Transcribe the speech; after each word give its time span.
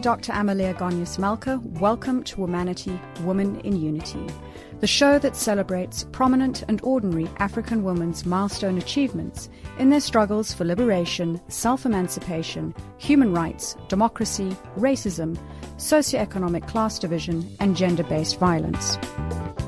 Dr. 0.00 0.32
Amalia 0.32 0.72
Gonyas 0.72 1.18
Malka. 1.18 1.60
Welcome 1.62 2.24
to 2.24 2.36
Womanity, 2.36 2.98
Woman 3.22 3.60
in 3.60 3.76
Unity, 3.76 4.26
the 4.80 4.86
show 4.86 5.18
that 5.18 5.36
celebrates 5.36 6.06
prominent 6.10 6.64
and 6.68 6.80
ordinary 6.82 7.28
African 7.36 7.84
women's 7.84 8.24
milestone 8.24 8.78
achievements 8.78 9.50
in 9.78 9.90
their 9.90 10.00
struggles 10.00 10.54
for 10.54 10.64
liberation, 10.64 11.38
self 11.48 11.84
emancipation, 11.84 12.74
human 12.96 13.34
rights, 13.34 13.76
democracy, 13.88 14.56
racism, 14.78 15.38
socioeconomic 15.76 16.66
class 16.66 16.98
division, 16.98 17.46
and 17.60 17.76
gender 17.76 18.04
based 18.04 18.38
violence. 18.38 18.96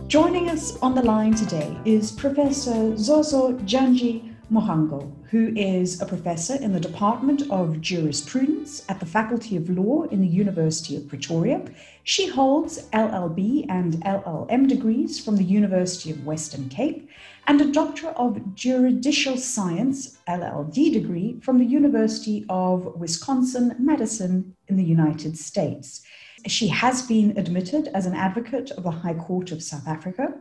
Joining 0.07 0.49
us 0.49 0.79
on 0.79 0.95
the 0.95 1.03
line 1.03 1.35
today 1.35 1.79
is 1.85 2.11
Professor 2.11 2.97
Zozo 2.97 3.53
Dyani 3.59 4.32
Mhango, 4.53 5.11
who 5.31 5.51
is 5.57 6.03
a 6.03 6.05
professor 6.05 6.57
in 6.57 6.75
the 6.75 6.81
Department 6.81 7.51
of 7.51 7.81
Jurisprudence 7.81 8.85
at 8.87 9.01
the 9.01 9.07
Faculty 9.07 9.57
of 9.57 9.71
Law 9.71 10.03
in 10.03 10.21
the 10.21 10.29
University 10.29 10.95
of 10.95 11.09
Pretoria. 11.09 11.65
She 12.05 12.29
holds 12.29 12.87
LLB 12.91 13.65
and 13.71 13.95
LLM 14.05 14.69
degrees 14.69 15.19
from 15.19 15.37
the 15.37 15.45
University 15.45 16.11
of 16.11 16.27
Western 16.27 16.69
Cape 16.69 17.09
and 17.47 17.63
a 17.63 17.73
Doctor 17.73 18.09
of 18.09 18.55
Juridical 18.55 19.39
Science 19.39 20.19
LLD 20.29 20.93
degree 20.93 21.41
from 21.41 21.59
the 21.59 21.65
University 21.65 22.45
of 22.51 22.95
Wisconsin 22.97 23.75
Madison 23.79 24.55
in 24.69 24.77
the 24.77 24.85
United 24.85 25.39
States. 25.39 26.03
She 26.47 26.69
has 26.69 27.01
been 27.01 27.39
admitted 27.39 27.89
as 27.95 28.05
an 28.05 28.15
advocate 28.15 28.71
of 28.73 28.83
the 28.83 28.91
High 28.91 29.15
Court 29.15 29.51
of 29.51 29.63
South 29.63 29.89
Africa 29.89 30.35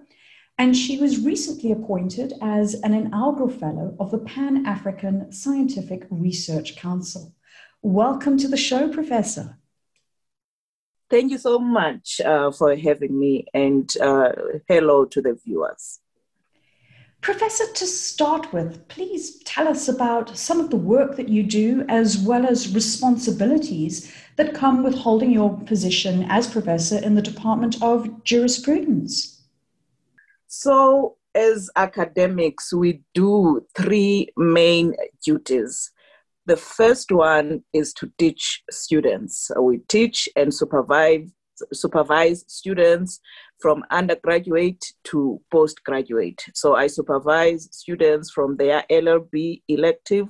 and 0.61 0.77
she 0.77 0.95
was 0.99 1.25
recently 1.25 1.71
appointed 1.71 2.33
as 2.39 2.75
an 2.83 2.93
inaugural 2.93 3.49
fellow 3.49 3.95
of 3.99 4.11
the 4.11 4.19
Pan 4.19 4.63
African 4.67 5.31
Scientific 5.31 6.05
Research 6.11 6.75
Council. 6.75 7.33
Welcome 7.81 8.37
to 8.37 8.47
the 8.47 8.57
show, 8.57 8.87
Professor. 8.87 9.57
Thank 11.09 11.31
you 11.31 11.39
so 11.39 11.57
much 11.57 12.21
uh, 12.21 12.51
for 12.51 12.75
having 12.75 13.19
me, 13.19 13.47
and 13.55 13.91
uh, 13.99 14.33
hello 14.67 15.05
to 15.05 15.19
the 15.19 15.33
viewers. 15.33 15.99
Professor, 17.21 17.65
to 17.73 17.87
start 17.87 18.53
with, 18.53 18.87
please 18.87 19.39
tell 19.43 19.67
us 19.67 19.87
about 19.87 20.37
some 20.37 20.59
of 20.59 20.69
the 20.69 20.83
work 20.95 21.15
that 21.15 21.27
you 21.27 21.41
do 21.41 21.83
as 21.89 22.19
well 22.19 22.45
as 22.45 22.75
responsibilities 22.75 24.13
that 24.35 24.53
come 24.53 24.83
with 24.83 24.93
holding 24.93 25.31
your 25.31 25.57
position 25.61 26.23
as 26.29 26.45
professor 26.45 26.99
in 26.99 27.15
the 27.15 27.21
Department 27.23 27.81
of 27.81 28.23
Jurisprudence. 28.23 29.40
So, 30.53 31.15
as 31.33 31.69
academics, 31.77 32.73
we 32.73 33.03
do 33.13 33.65
three 33.73 34.27
main 34.35 34.93
duties. 35.25 35.91
The 36.45 36.57
first 36.57 37.09
one 37.09 37.63
is 37.71 37.93
to 37.93 38.11
teach 38.17 38.61
students. 38.69 39.49
We 39.57 39.77
teach 39.87 40.27
and 40.35 40.53
supervise 40.53 41.31
supervise 41.71 42.43
students 42.47 43.21
from 43.61 43.85
undergraduate 43.91 44.83
to 45.05 45.39
postgraduate. 45.51 46.43
So 46.53 46.75
I 46.75 46.87
supervise 46.87 47.69
students 47.71 48.29
from 48.31 48.57
their 48.57 48.83
LLB 48.91 49.61
elective 49.69 50.27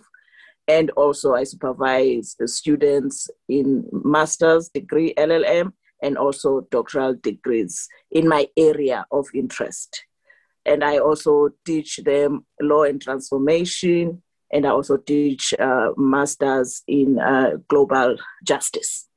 and 0.67 0.91
also 0.91 1.33
I 1.33 1.45
supervise 1.45 2.35
students 2.45 3.27
in 3.49 3.87
master's 3.91 4.69
degree 4.69 5.15
LLM 5.17 5.71
and 6.03 6.15
also 6.15 6.67
doctoral 6.69 7.15
degrees 7.15 7.87
in 8.11 8.27
my 8.27 8.47
area 8.55 9.05
of 9.11 9.25
interest 9.33 10.03
and 10.65 10.83
I 10.83 10.99
also 10.99 11.49
teach 11.65 11.97
them 11.97 12.45
law 12.61 12.83
and 12.83 13.01
transformation, 13.01 14.21
and 14.51 14.65
I 14.65 14.69
also 14.69 14.97
teach 14.97 15.53
uh, 15.59 15.89
masters 15.97 16.83
in 16.87 17.19
uh, 17.19 17.51
global 17.67 18.17
justice. 18.43 19.07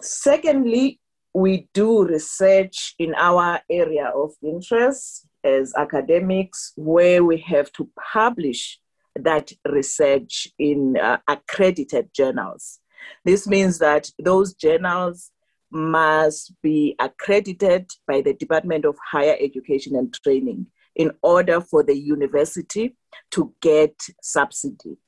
Secondly, 0.00 1.00
we 1.34 1.68
do 1.72 2.04
research 2.04 2.94
in 2.98 3.14
our 3.14 3.60
area 3.70 4.12
of 4.14 4.32
interest 4.42 5.26
as 5.44 5.72
academics, 5.76 6.72
where 6.76 7.24
we 7.24 7.38
have 7.38 7.72
to 7.72 7.88
publish 8.12 8.78
that 9.16 9.52
research 9.68 10.48
in 10.58 10.96
uh, 10.96 11.18
accredited 11.28 12.12
journals. 12.14 12.78
This 13.24 13.46
means 13.46 13.78
that 13.78 14.10
those 14.18 14.54
journals 14.54 15.30
must 15.72 16.52
be 16.62 16.94
accredited 16.98 17.90
by 18.06 18.20
the 18.20 18.34
Department 18.34 18.84
of 18.84 18.96
Higher 19.10 19.36
Education 19.40 19.96
and 19.96 20.12
Training 20.12 20.66
in 20.94 21.10
order 21.22 21.60
for 21.60 21.82
the 21.82 21.96
university 21.96 22.94
to 23.30 23.52
get 23.60 23.94
subsidy. 24.20 24.98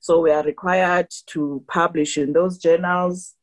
So 0.00 0.20
we 0.20 0.30
are 0.30 0.42
required 0.42 1.08
to 1.28 1.64
publish 1.68 2.18
in 2.18 2.32
those 2.32 2.58
journals. 2.58 3.34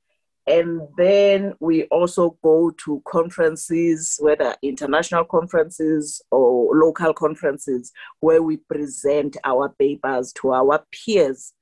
And 0.47 0.81
then 0.97 1.53
we 1.59 1.84
also 1.86 2.38
go 2.44 2.72
to 2.86 3.02
conferences, 3.08 4.18
whether 4.20 4.56
international 4.64 5.25
conferences 5.25 6.22
or 6.31 6.75
local 6.75 7.14
conferences, 7.14 7.91
where 8.20 8.41
we 8.41 8.58
present 8.58 9.38
our 9.44 9.70
papers 9.70 10.34
to 10.41 10.53
our 10.53 10.84
peers 10.91 11.53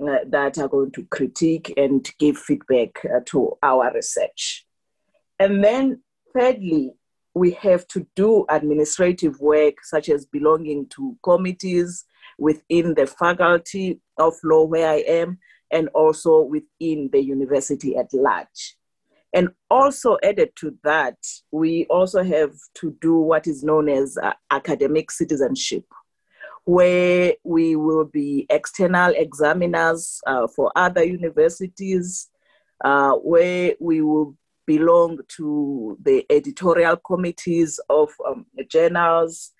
uh, 0.00 0.18
that 0.28 0.58
are 0.58 0.68
going 0.68 0.92
to 0.92 1.04
critique 1.06 1.74
and 1.76 2.08
give 2.18 2.38
feedback 2.38 3.04
uh, 3.04 3.20
to 3.26 3.58
our 3.62 3.92
research. 3.92 4.64
And 5.38 5.62
then, 5.62 6.02
thirdly, 6.34 6.92
we 7.34 7.52
have 7.52 7.86
to 7.88 8.06
do 8.16 8.44
administrative 8.48 9.40
work, 9.40 9.84
such 9.84 10.08
as 10.08 10.26
belonging 10.26 10.88
to 10.90 11.16
committees 11.22 12.04
within 12.38 12.94
the 12.94 13.06
faculty 13.06 14.00
of 14.16 14.34
law 14.42 14.64
where 14.64 14.88
I 14.88 15.04
am, 15.06 15.38
and 15.70 15.88
also 15.88 16.42
within 16.42 17.10
the 17.12 17.20
university 17.20 17.96
at 17.96 18.12
large. 18.12 18.76
And 19.34 19.50
also 19.70 20.16
added 20.22 20.50
to 20.56 20.76
that, 20.84 21.18
we 21.52 21.84
also 21.86 22.22
have 22.22 22.54
to 22.76 22.96
do 23.00 23.18
what 23.18 23.46
is 23.46 23.62
known 23.62 23.88
as 23.88 24.16
uh, 24.16 24.32
academic 24.50 25.10
citizenship, 25.10 25.84
where 26.64 27.34
we 27.44 27.76
will 27.76 28.06
be 28.06 28.46
external 28.48 29.12
examiners 29.14 30.20
uh, 30.26 30.46
for 30.48 30.72
other 30.74 31.04
universities, 31.04 32.28
uh, 32.82 33.12
where 33.12 33.74
we 33.80 34.00
will 34.00 34.34
belong 34.68 35.18
to 35.26 35.96
the 36.02 36.26
editorial 36.28 36.96
committees 36.96 37.80
of 37.88 38.10
um, 38.28 38.44
journals 38.68 39.52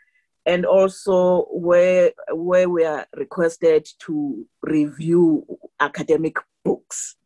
and 0.45 0.67
also 0.67 1.47
where, 1.51 2.13
where 2.33 2.69
we 2.69 2.85
are 2.85 3.07
requested 3.17 3.89
to 4.01 4.47
review 4.63 5.47
academic 5.81 6.37
books. 6.63 7.17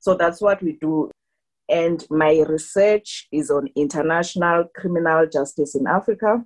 So 0.00 0.14
that's 0.14 0.40
what 0.40 0.62
we 0.62 0.78
do. 0.80 1.10
And 1.68 2.02
my 2.08 2.42
research 2.48 3.28
is 3.30 3.50
on 3.50 3.68
international 3.76 4.64
criminal 4.74 5.26
justice 5.30 5.74
in 5.74 5.86
Africa. 5.86 6.42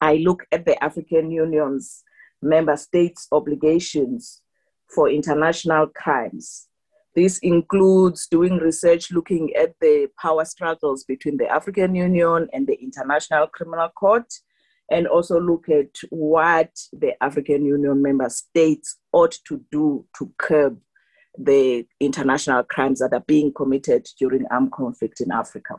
I 0.00 0.16
look 0.16 0.44
at 0.50 0.66
the 0.66 0.82
African 0.82 1.30
Union's 1.30 2.02
member 2.42 2.76
states' 2.76 3.28
obligations 3.30 4.42
for 4.88 5.08
international 5.08 5.86
crimes 5.94 6.66
this 7.14 7.38
includes 7.38 8.26
doing 8.26 8.56
research 8.58 9.12
looking 9.12 9.52
at 9.54 9.74
the 9.80 10.08
power 10.18 10.44
struggles 10.44 11.04
between 11.04 11.36
the 11.36 11.48
African 11.48 11.94
Union 11.94 12.48
and 12.52 12.66
the 12.66 12.80
International 12.82 13.46
Criminal 13.46 13.90
Court, 13.90 14.32
and 14.90 15.06
also 15.06 15.40
look 15.40 15.68
at 15.68 15.96
what 16.10 16.70
the 16.92 17.12
African 17.22 17.64
Union 17.64 18.02
member 18.02 18.28
states 18.28 18.98
ought 19.12 19.36
to 19.46 19.62
do 19.70 20.04
to 20.18 20.32
curb 20.38 20.78
the 21.38 21.86
international 22.00 22.62
crimes 22.62 22.98
that 22.98 23.12
are 23.12 23.24
being 23.26 23.52
committed 23.52 24.06
during 24.18 24.44
armed 24.50 24.72
conflict 24.72 25.20
in 25.20 25.30
Africa. 25.32 25.76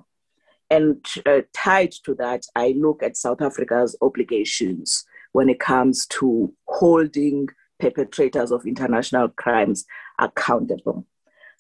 And 0.70 1.06
uh, 1.26 1.42
tied 1.54 1.92
to 2.06 2.16
that, 2.16 2.46
I 2.56 2.74
look 2.78 3.04
at 3.04 3.18
South 3.18 3.42
Africa's 3.42 3.96
obligations 4.02 5.06
when 5.32 5.50
it 5.50 5.60
comes 5.60 6.08
to 6.08 6.54
holding 6.68 7.48
perpetrators 7.80 8.52
of 8.52 8.66
international 8.66 9.30
crimes 9.30 9.86
accountable. 10.20 11.06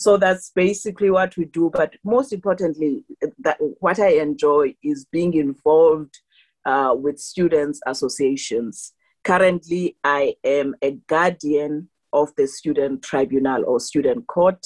So 0.03 0.17
that's 0.17 0.49
basically 0.49 1.09
what 1.09 1.37
we 1.37 1.45
do. 1.45 1.71
But 1.73 1.93
most 2.03 2.33
importantly, 2.33 3.05
that 3.39 3.57
what 3.79 3.99
I 3.99 4.15
enjoy 4.27 4.75
is 4.83 5.05
being 5.09 5.33
involved 5.33 6.19
uh, 6.65 6.93
with 6.93 7.19
students' 7.19 7.79
associations. 7.87 8.91
Currently, 9.23 9.95
I 10.03 10.35
am 10.43 10.75
a 10.83 10.91
guardian 11.07 11.87
of 12.11 12.35
the 12.35 12.47
student 12.47 13.01
tribunal 13.01 13.63
or 13.65 13.79
student 13.79 14.27
court, 14.27 14.65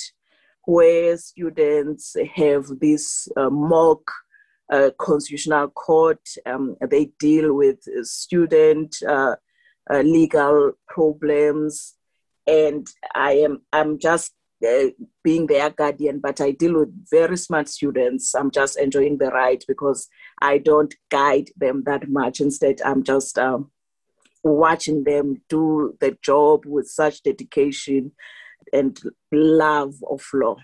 where 0.65 1.15
students 1.17 2.15
have 2.33 2.65
this 2.81 3.27
uh, 3.37 3.51
mock 3.51 4.01
uh, 4.73 4.89
constitutional 4.97 5.67
court. 5.67 6.27
Um, 6.47 6.77
they 6.89 7.11
deal 7.19 7.53
with 7.53 7.77
student 8.01 8.97
uh, 9.07 9.35
uh, 9.87 9.99
legal 10.01 10.71
problems, 10.87 11.93
and 12.47 12.87
I 13.13 13.33
am 13.33 13.61
I'm 13.71 13.99
just 13.99 14.33
being 15.23 15.47
their 15.47 15.69
guardian, 15.69 16.19
but 16.19 16.41
I 16.41 16.51
deal 16.51 16.79
with 16.79 17.09
very 17.09 17.37
smart 17.37 17.69
students. 17.69 18.33
I'm 18.33 18.51
just 18.51 18.77
enjoying 18.77 19.17
the 19.17 19.27
ride 19.27 19.63
because 19.67 20.07
I 20.41 20.57
don't 20.57 20.93
guide 21.09 21.49
them 21.55 21.83
that 21.85 22.09
much. 22.09 22.41
Instead, 22.41 22.81
I'm 22.83 23.03
just 23.03 23.37
um, 23.37 23.69
watching 24.43 25.03
them 25.03 25.41
do 25.49 25.95
the 25.99 26.17
job 26.23 26.65
with 26.65 26.87
such 26.87 27.23
dedication 27.23 28.11
and 28.73 28.99
love 29.31 29.95
of 30.09 30.25
law. 30.33 30.57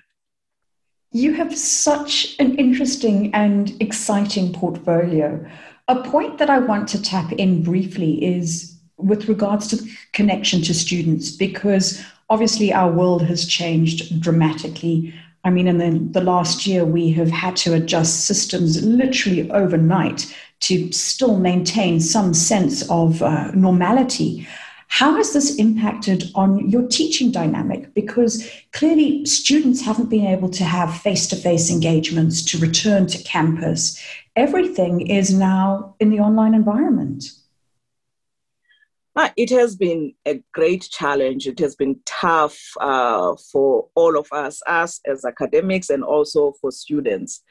You 1.12 1.34
have 1.34 1.56
such 1.56 2.36
an 2.40 2.56
interesting 2.56 3.34
and 3.36 3.80
exciting 3.80 4.54
portfolio. 4.54 5.46
A 5.88 6.02
point 6.02 6.40
that 6.40 6.50
I 6.50 6.58
want 6.58 6.88
to 6.90 7.02
tap 7.02 7.32
in 7.34 7.62
briefly 7.62 8.24
is 8.24 8.80
with 8.98 9.28
regards 9.28 9.68
to 9.68 9.88
connection 10.14 10.62
to 10.64 10.74
students, 10.74 11.30
because 11.36 12.04
obviously 12.34 12.74
our 12.74 12.92
world 12.92 13.22
has 13.22 13.46
changed 13.46 14.20
dramatically. 14.20 15.14
I 15.44 15.52
mean, 15.52 15.68
in 15.68 15.78
the, 15.78 16.20
the 16.20 16.26
last 16.26 16.66
year, 16.66 16.84
we 16.84 17.12
have 17.12 17.30
had 17.30 17.56
to 17.58 17.76
adjust 17.76 18.26
systems 18.26 18.84
literally 18.84 19.52
overnight 19.52 20.36
to 20.62 20.92
still 20.92 21.38
maintain 21.38 22.00
some 22.00 22.34
sense 22.34 22.90
of 22.90 23.22
uh, 23.22 23.52
normality. 23.52 24.48
How 24.88 25.16
has 25.18 25.34
this 25.34 25.56
impacted 25.58 26.32
on 26.34 26.70
your 26.72 26.88
teaching 26.88 27.30
dynamic? 27.30 27.94
Because 27.94 28.50
clearly, 28.72 29.26
students 29.26 29.82
haven't 29.82 30.10
been 30.10 30.26
able 30.26 30.50
to 30.50 30.64
have 30.64 31.02
face 31.02 31.28
to 31.28 31.36
face 31.36 31.70
engagements 31.70 32.42
to 32.46 32.58
return 32.58 33.06
to 33.08 33.24
campus. 33.24 34.02
Everything 34.36 35.06
is 35.08 35.32
now 35.32 35.94
in 36.00 36.10
the 36.10 36.20
online 36.20 36.56
environment. 36.56 37.26
Uh, 39.16 39.30
it 39.38 39.50
has 39.50 39.76
been 39.76 40.14
a 40.26 40.42
great 40.54 40.88
challenge. 40.92 41.48
It 41.48 41.60
has 41.60 41.76
been 41.76 42.00
tough 42.06 42.60
uh, 42.80 43.36
for 43.52 43.88
all 43.96 44.18
of 44.18 44.28
us, 44.32 44.62
us 44.66 45.00
as 45.06 45.24
academics, 45.24 45.90
and 45.90 46.04
also 46.04 46.54
for 46.60 46.72
students. 46.72 47.44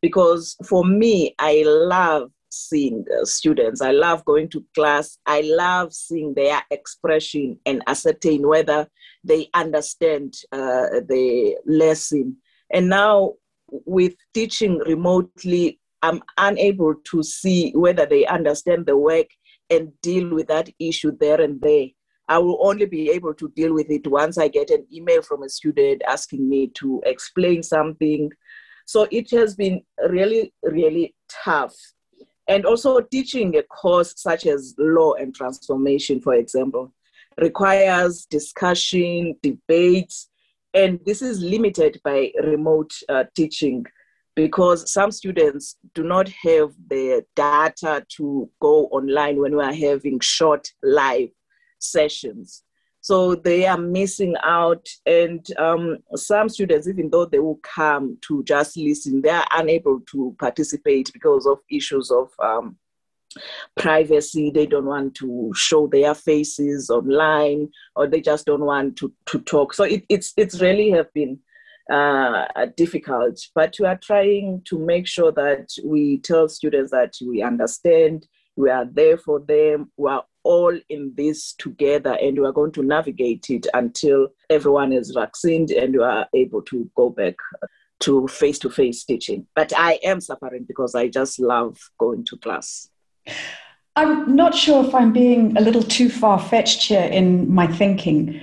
Because 0.00 0.56
for 0.64 0.84
me, 0.84 1.34
I 1.40 1.64
love 1.66 2.30
seeing 2.50 3.04
students. 3.24 3.82
I 3.82 3.90
love 3.90 4.24
going 4.24 4.48
to 4.50 4.64
class. 4.74 5.18
I 5.26 5.40
love 5.40 5.92
seeing 5.92 6.34
their 6.34 6.62
expression 6.70 7.58
and 7.66 7.82
ascertain 7.88 8.46
whether 8.46 8.88
they 9.24 9.48
understand 9.54 10.34
uh, 10.52 11.02
the 11.08 11.56
lesson. 11.66 12.36
And 12.70 12.88
now, 12.88 13.34
with 13.68 14.14
teaching 14.34 14.78
remotely, 14.78 15.80
I'm 16.02 16.22
unable 16.36 16.94
to 16.94 17.22
see 17.22 17.72
whether 17.72 18.06
they 18.06 18.24
understand 18.26 18.86
the 18.86 18.96
work 18.96 19.26
and 19.70 19.92
deal 20.02 20.34
with 20.34 20.48
that 20.48 20.70
issue 20.78 21.12
there 21.18 21.40
and 21.40 21.60
there. 21.60 21.86
I 22.28 22.38
will 22.38 22.58
only 22.60 22.86
be 22.86 23.10
able 23.10 23.34
to 23.34 23.48
deal 23.56 23.72
with 23.72 23.90
it 23.90 24.06
once 24.06 24.36
I 24.36 24.48
get 24.48 24.70
an 24.70 24.86
email 24.92 25.22
from 25.22 25.42
a 25.42 25.48
student 25.48 26.02
asking 26.06 26.48
me 26.48 26.68
to 26.74 27.02
explain 27.06 27.62
something. 27.62 28.30
So 28.84 29.08
it 29.10 29.30
has 29.30 29.54
been 29.54 29.82
really, 30.08 30.52
really 30.62 31.14
tough. 31.28 31.74
And 32.46 32.64
also, 32.64 33.00
teaching 33.00 33.56
a 33.56 33.62
course 33.62 34.14
such 34.16 34.46
as 34.46 34.74
law 34.78 35.14
and 35.14 35.34
transformation, 35.34 36.20
for 36.20 36.34
example, 36.34 36.94
requires 37.38 38.24
discussion, 38.24 39.36
debates, 39.42 40.30
and 40.74 40.98
this 41.04 41.22
is 41.22 41.42
limited 41.42 42.00
by 42.04 42.30
remote 42.42 42.92
uh, 43.08 43.24
teaching 43.34 43.84
because 44.38 44.88
some 44.88 45.10
students 45.10 45.74
do 45.94 46.04
not 46.04 46.28
have 46.28 46.70
the 46.86 47.24
data 47.34 48.06
to 48.08 48.48
go 48.60 48.86
online 48.92 49.40
when 49.40 49.56
we 49.56 49.64
are 49.64 49.74
having 49.74 50.20
short 50.20 50.68
live 50.80 51.30
sessions. 51.80 52.62
So 53.00 53.34
they 53.34 53.66
are 53.66 53.76
missing 53.76 54.36
out, 54.44 54.86
and 55.04 55.44
um, 55.58 55.98
some 56.14 56.48
students, 56.48 56.86
even 56.86 57.10
though 57.10 57.26
they 57.26 57.40
will 57.40 57.58
come 57.64 58.16
to 58.28 58.44
just 58.44 58.76
listen, 58.76 59.22
they 59.22 59.30
are 59.30 59.46
unable 59.56 60.02
to 60.12 60.36
participate 60.38 61.10
because 61.12 61.44
of 61.44 61.58
issues 61.68 62.12
of 62.12 62.30
um, 62.38 62.76
privacy. 63.76 64.52
They 64.52 64.66
don't 64.66 64.86
want 64.86 65.16
to 65.16 65.50
show 65.56 65.88
their 65.88 66.14
faces 66.14 66.90
online, 66.90 67.70
or 67.96 68.06
they 68.06 68.20
just 68.20 68.46
don't 68.46 68.64
want 68.64 68.94
to, 68.98 69.12
to 69.26 69.40
talk. 69.40 69.74
So 69.74 69.82
it, 69.82 70.04
it's 70.08 70.32
it's 70.36 70.60
really 70.60 70.90
have 70.90 71.12
been 71.12 71.40
uh, 71.88 72.66
difficult. 72.76 73.40
But 73.54 73.76
we 73.78 73.86
are 73.86 73.98
trying 73.98 74.62
to 74.66 74.78
make 74.78 75.06
sure 75.06 75.32
that 75.32 75.70
we 75.84 76.18
tell 76.18 76.48
students 76.48 76.90
that 76.90 77.14
we 77.26 77.42
understand, 77.42 78.26
we 78.56 78.70
are 78.70 78.84
there 78.84 79.18
for 79.18 79.40
them, 79.40 79.90
we 79.96 80.10
are 80.10 80.24
all 80.44 80.78
in 80.88 81.12
this 81.16 81.54
together, 81.54 82.16
and 82.20 82.38
we 82.38 82.46
are 82.46 82.52
going 82.52 82.72
to 82.72 82.82
navigate 82.82 83.50
it 83.50 83.66
until 83.74 84.28
everyone 84.50 84.92
is 84.92 85.10
vaccinated 85.10 85.76
and 85.76 85.94
we 85.94 86.02
are 86.02 86.26
able 86.34 86.62
to 86.62 86.90
go 86.96 87.10
back 87.10 87.34
to 88.00 88.28
face 88.28 88.58
to 88.60 88.70
face 88.70 89.04
teaching. 89.04 89.46
But 89.54 89.72
I 89.76 89.98
am 90.04 90.20
suffering 90.20 90.64
because 90.66 90.94
I 90.94 91.08
just 91.08 91.40
love 91.40 91.78
going 91.98 92.24
to 92.26 92.36
class. 92.36 92.88
I'm 93.96 94.36
not 94.36 94.54
sure 94.54 94.84
if 94.84 94.94
I'm 94.94 95.12
being 95.12 95.56
a 95.56 95.60
little 95.60 95.82
too 95.82 96.08
far 96.08 96.38
fetched 96.38 96.82
here 96.82 97.02
in 97.02 97.52
my 97.52 97.66
thinking. 97.66 98.40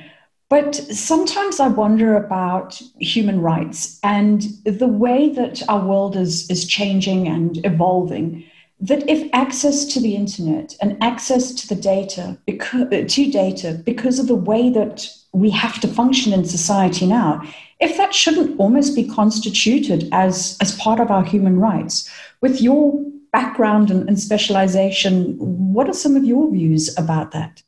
But 0.55 0.73
sometimes 0.73 1.59
I 1.59 1.67
wonder 1.67 2.15
about 2.15 2.81
human 3.01 3.41
rights 3.41 3.99
and 4.03 4.41
the 4.63 4.87
way 4.87 5.27
that 5.31 5.61
our 5.67 5.85
world 5.85 6.15
is, 6.15 6.49
is 6.49 6.65
changing 6.65 7.27
and 7.27 7.59
evolving. 7.65 8.45
That 8.79 9.03
if 9.09 9.29
access 9.33 9.83
to 9.87 9.99
the 9.99 10.15
internet 10.15 10.73
and 10.79 10.95
access 11.03 11.51
to 11.55 11.67
the 11.67 11.75
data, 11.75 12.37
because, 12.45 12.87
to 12.89 13.29
data, 13.29 13.81
because 13.83 14.17
of 14.17 14.27
the 14.27 14.35
way 14.51 14.69
that 14.69 15.09
we 15.33 15.49
have 15.49 15.81
to 15.81 15.89
function 15.89 16.31
in 16.31 16.45
society 16.45 17.05
now, 17.05 17.41
if 17.81 17.97
that 17.97 18.15
shouldn't 18.15 18.57
almost 18.57 18.95
be 18.95 19.09
constituted 19.09 20.07
as, 20.13 20.57
as 20.61 20.77
part 20.77 21.01
of 21.01 21.11
our 21.11 21.25
human 21.25 21.59
rights, 21.59 22.09
with 22.39 22.61
your 22.61 23.03
background 23.33 23.91
and, 23.91 24.07
and 24.07 24.17
specialization, 24.17 25.35
what 25.37 25.89
are 25.89 25.93
some 25.93 26.15
of 26.15 26.23
your 26.23 26.49
views 26.49 26.97
about 26.97 27.31
that? 27.31 27.61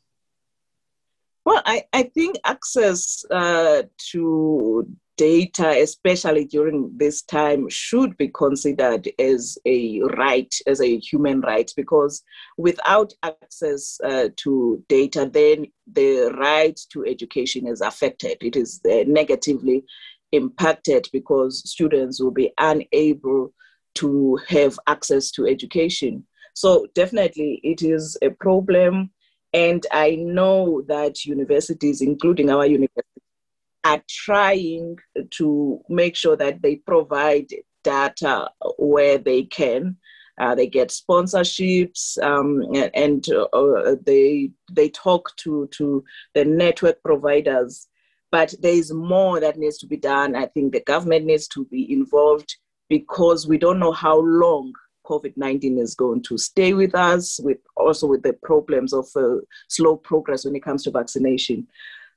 Well, 1.48 1.62
I, 1.64 1.84
I 1.94 2.02
think 2.02 2.36
access 2.44 3.24
uh, 3.30 3.84
to 4.10 4.86
data, 5.16 5.80
especially 5.80 6.44
during 6.44 6.92
this 6.94 7.22
time, 7.22 7.70
should 7.70 8.18
be 8.18 8.28
considered 8.28 9.08
as 9.18 9.56
a 9.64 10.02
right, 10.18 10.54
as 10.66 10.82
a 10.82 10.98
human 10.98 11.40
right, 11.40 11.72
because 11.74 12.22
without 12.58 13.14
access 13.22 13.98
uh, 14.04 14.28
to 14.36 14.84
data, 14.90 15.30
then 15.32 15.68
the 15.90 16.36
right 16.38 16.78
to 16.92 17.06
education 17.06 17.66
is 17.66 17.80
affected. 17.80 18.36
It 18.42 18.54
is 18.54 18.82
uh, 18.84 19.04
negatively 19.06 19.84
impacted 20.32 21.08
because 21.14 21.66
students 21.66 22.20
will 22.20 22.30
be 22.30 22.52
unable 22.58 23.54
to 23.94 24.38
have 24.48 24.78
access 24.86 25.30
to 25.30 25.46
education. 25.46 26.26
So, 26.52 26.88
definitely, 26.94 27.62
it 27.64 27.80
is 27.80 28.18
a 28.20 28.28
problem 28.28 29.12
and 29.52 29.86
I 29.92 30.16
know 30.16 30.82
that 30.88 31.24
universities, 31.24 32.00
including 32.00 32.50
our 32.50 32.66
university, 32.66 33.22
are 33.84 34.02
trying 34.08 34.98
to 35.30 35.80
make 35.88 36.16
sure 36.16 36.36
that 36.36 36.60
they 36.60 36.76
provide 36.76 37.46
data 37.82 38.50
where 38.78 39.18
they 39.18 39.44
can. 39.44 39.96
Uh, 40.38 40.54
they 40.54 40.68
get 40.68 40.90
sponsorships 40.90 42.16
um, 42.22 42.62
and, 42.94 43.28
uh, 43.30 43.96
they 44.04 44.50
they 44.70 44.88
talk 44.90 45.34
to 45.36 45.66
to 45.72 46.04
the 46.34 46.44
network 46.44 47.02
providers. 47.02 47.88
But 48.30 48.54
there 48.60 48.74
is 48.74 48.92
more 48.92 49.40
that 49.40 49.58
needs 49.58 49.78
to 49.78 49.86
be 49.86 49.96
done. 49.96 50.36
I 50.36 50.46
think 50.46 50.72
the 50.72 50.82
government 50.82 51.24
needs 51.24 51.48
to 51.48 51.64
be 51.64 51.90
involved 51.90 52.56
because 52.88 53.48
we 53.48 53.58
don't 53.58 53.80
know 53.80 53.92
how 53.92 54.20
long 54.20 54.72
COVID-19 55.08 55.80
is 55.80 55.94
going 55.94 56.22
to 56.24 56.36
stay 56.36 56.74
with 56.74 56.94
us, 56.94 57.40
with 57.42 57.58
also 57.76 58.06
with 58.06 58.22
the 58.22 58.34
problems 58.42 58.92
of 58.92 59.06
uh, 59.16 59.36
slow 59.68 59.96
progress 59.96 60.44
when 60.44 60.56
it 60.56 60.62
comes 60.62 60.84
to 60.84 60.90
vaccination. 60.90 61.66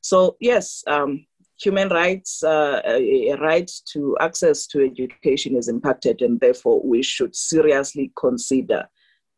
So 0.01 0.35
yes, 0.39 0.83
um, 0.87 1.25
human 1.61 1.89
rights, 1.89 2.43
uh, 2.43 2.81
a 2.85 3.35
right 3.35 3.69
to 3.93 4.17
access 4.19 4.67
to 4.67 4.83
education 4.83 5.55
is 5.55 5.67
impacted, 5.67 6.21
and 6.21 6.39
therefore 6.39 6.81
we 6.83 7.03
should 7.03 7.35
seriously 7.35 8.11
consider 8.17 8.87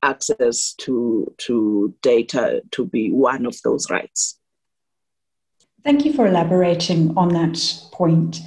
access 0.02 0.74
to 0.74 1.34
to 1.38 1.94
data 2.02 2.62
to 2.72 2.86
be 2.86 3.12
one 3.12 3.46
of 3.46 3.56
those 3.64 3.90
rights. 3.90 4.40
Thank 5.84 6.06
you 6.06 6.14
for 6.14 6.28
elaborating 6.28 7.14
on 7.18 7.30
that 7.30 7.58
point. 7.92 8.40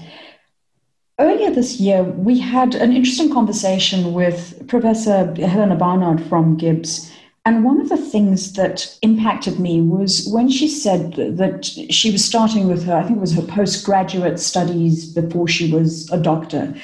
Earlier 1.18 1.50
this 1.50 1.80
year, 1.80 2.02
we 2.02 2.38
had 2.38 2.74
an 2.74 2.94
interesting 2.94 3.32
conversation 3.32 4.12
with 4.12 4.68
Professor 4.68 5.34
Helena 5.34 5.74
Barnard 5.74 6.22
from 6.28 6.58
GIBS. 6.58 7.10
And 7.46 7.64
one 7.64 7.80
of 7.80 7.88
the 7.88 7.96
things 7.96 8.52
that 8.52 8.98
impacted 9.00 9.58
me 9.58 9.80
was 9.80 10.28
when 10.28 10.50
she 10.50 10.68
said 10.68 11.14
that 11.14 11.64
she 11.64 12.10
was 12.10 12.22
starting 12.22 12.68
with 12.68 12.84
her, 12.84 12.96
I 12.96 13.04
think 13.04 13.16
it 13.16 13.20
was 13.20 13.32
her 13.32 13.40
postgraduate 13.40 14.38
studies 14.38 15.10
before 15.10 15.48
she 15.48 15.72
was 15.72 16.10
a 16.12 16.18
doctor, 16.18 16.74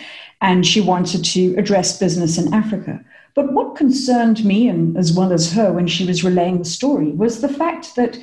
and 0.40 0.66
she 0.66 0.80
wanted 0.80 1.26
to 1.26 1.54
address 1.56 1.98
business 1.98 2.38
in 2.38 2.54
Africa. 2.54 3.04
But 3.34 3.52
what 3.52 3.76
concerned 3.76 4.46
me, 4.46 4.66
and 4.66 4.96
as 4.96 5.12
well 5.12 5.30
as 5.30 5.52
her, 5.52 5.72
when 5.74 5.88
she 5.88 6.06
was 6.06 6.24
relaying 6.24 6.60
the 6.60 6.64
story, 6.64 7.10
was 7.10 7.42
the 7.42 7.52
fact 7.52 7.96
that 7.96 8.18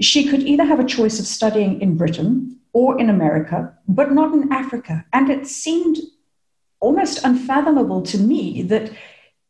she 0.00 0.26
could 0.26 0.40
either 0.40 0.64
have 0.64 0.80
a 0.80 0.84
choice 0.84 1.20
of 1.20 1.26
studying 1.26 1.82
in 1.82 1.98
Britain 1.98 2.59
or 2.72 2.98
in 3.00 3.10
America, 3.10 3.72
but 3.88 4.12
not 4.12 4.32
in 4.32 4.52
Africa. 4.52 5.04
And 5.12 5.30
it 5.30 5.46
seemed 5.46 5.98
almost 6.80 7.24
unfathomable 7.24 8.02
to 8.02 8.18
me 8.18 8.62
that 8.62 8.90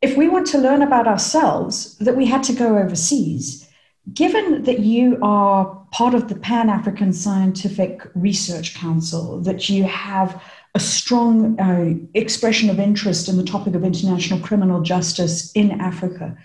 if 0.02 0.16
we 0.16 0.28
want 0.28 0.46
to 0.48 0.58
learn 0.58 0.82
about 0.82 1.06
ourselves, 1.06 1.96
that 1.98 2.16
we 2.16 2.26
had 2.26 2.42
to 2.44 2.52
go 2.52 2.78
overseas. 2.78 3.68
Given 4.14 4.62
that 4.62 4.80
you 4.80 5.18
are 5.22 5.86
part 5.92 6.14
of 6.14 6.28
the 6.28 6.34
Pan 6.34 6.70
African 6.70 7.12
Scientific 7.12 8.00
Research 8.14 8.74
Council, 8.74 9.40
that 9.42 9.68
you 9.68 9.84
have 9.84 10.42
a 10.74 10.80
strong 10.80 11.58
uh, 11.60 11.94
expression 12.14 12.70
of 12.70 12.80
interest 12.80 13.28
in 13.28 13.36
the 13.36 13.44
topic 13.44 13.74
of 13.74 13.84
international 13.84 14.40
criminal 14.40 14.80
justice 14.80 15.52
in 15.52 15.80
Africa. 15.80 16.36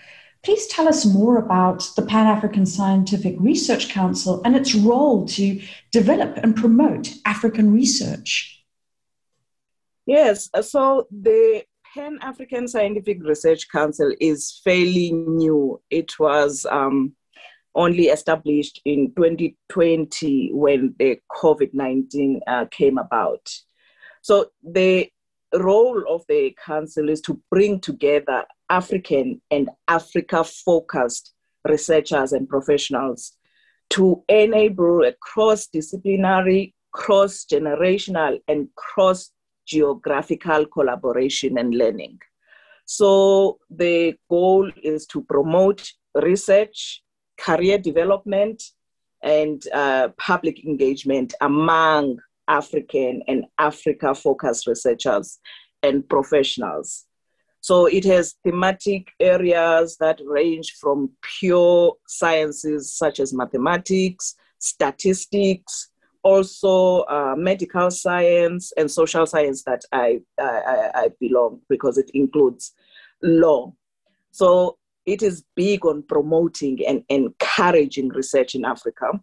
Please 0.46 0.68
tell 0.68 0.86
us 0.86 1.04
more 1.04 1.38
about 1.38 1.90
the 1.96 2.02
Pan 2.02 2.28
African 2.28 2.66
Scientific 2.66 3.34
Research 3.40 3.88
Council 3.88 4.40
and 4.44 4.54
its 4.54 4.76
role 4.76 5.26
to 5.26 5.60
develop 5.90 6.36
and 6.36 6.54
promote 6.54 7.12
African 7.24 7.72
research. 7.72 8.64
Yes, 10.06 10.48
so 10.62 11.08
the 11.10 11.64
Pan 11.92 12.20
African 12.22 12.68
Scientific 12.68 13.24
Research 13.24 13.68
Council 13.72 14.14
is 14.20 14.60
fairly 14.62 15.10
new. 15.10 15.82
It 15.90 16.16
was 16.16 16.64
um, 16.70 17.16
only 17.74 18.04
established 18.04 18.80
in 18.84 19.12
2020 19.16 20.50
when 20.52 20.94
the 21.00 21.18
COVID 21.32 21.74
19 21.74 22.40
uh, 22.46 22.66
came 22.70 22.98
about. 22.98 23.50
So, 24.22 24.52
the 24.62 25.10
role 25.54 26.02
of 26.08 26.24
the 26.28 26.56
council 26.64 27.08
is 27.08 27.20
to 27.22 27.40
bring 27.50 27.80
together 27.80 28.44
African 28.68 29.40
and 29.50 29.70
Africa 29.88 30.44
focused 30.44 31.32
researchers 31.68 32.32
and 32.32 32.48
professionals 32.48 33.32
to 33.90 34.22
enable 34.28 35.04
a 35.04 35.12
cross 35.20 35.66
disciplinary, 35.66 36.74
cross 36.92 37.46
generational, 37.50 38.38
and 38.48 38.68
cross 38.74 39.30
geographical 39.66 40.66
collaboration 40.66 41.58
and 41.58 41.74
learning. 41.74 42.18
So 42.84 43.58
the 43.68 44.14
goal 44.30 44.70
is 44.82 45.06
to 45.06 45.22
promote 45.22 45.88
research, 46.14 47.02
career 47.38 47.78
development, 47.78 48.62
and 49.22 49.62
uh, 49.72 50.08
public 50.18 50.64
engagement 50.64 51.34
among 51.40 52.18
African 52.48 53.22
and 53.28 53.44
Africa 53.58 54.14
focused 54.14 54.66
researchers 54.66 55.38
and 55.82 56.08
professionals. 56.08 57.06
So 57.60 57.86
it 57.86 58.04
has 58.04 58.36
thematic 58.44 59.12
areas 59.18 59.96
that 59.98 60.20
range 60.24 60.76
from 60.80 61.10
pure 61.40 61.94
sciences 62.06 62.94
such 62.94 63.18
as 63.18 63.34
mathematics, 63.34 64.36
statistics, 64.58 65.88
also 66.22 67.02
uh, 67.02 67.34
medical 67.36 67.90
science 67.90 68.72
and 68.76 68.90
social 68.90 69.26
science 69.26 69.62
that 69.64 69.82
I, 69.92 70.20
I, 70.38 70.90
I 70.94 71.10
belong 71.20 71.60
because 71.68 71.98
it 71.98 72.10
includes 72.14 72.72
law. 73.22 73.72
So 74.32 74.76
it 75.06 75.22
is 75.22 75.44
big 75.54 75.86
on 75.86 76.02
promoting 76.02 76.84
and 76.86 77.04
encouraging 77.08 78.08
research 78.08 78.54
in 78.54 78.64
Africa. 78.64 79.20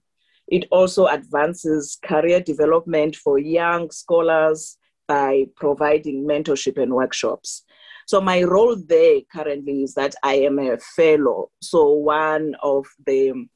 It 0.54 0.68
also 0.70 1.08
advances 1.08 1.98
career 2.06 2.40
development 2.40 3.16
for 3.16 3.40
young 3.40 3.90
scholars 3.90 4.78
by 5.08 5.46
providing 5.56 6.28
mentorship 6.28 6.80
and 6.80 6.94
workshops. 6.94 7.64
So 8.06 8.22
my 8.22 8.44
role 8.44 8.76
there 8.76 9.22
currently 9.34 9.82
is 9.82 9.96
that 9.96 10.14
I 10.22 10.36
am 10.36 10.60
a 10.60 10.78
fellow, 10.78 11.50
so 11.60 11.94
one 11.94 12.56
of 12.62 12.86
the 13.04 13.48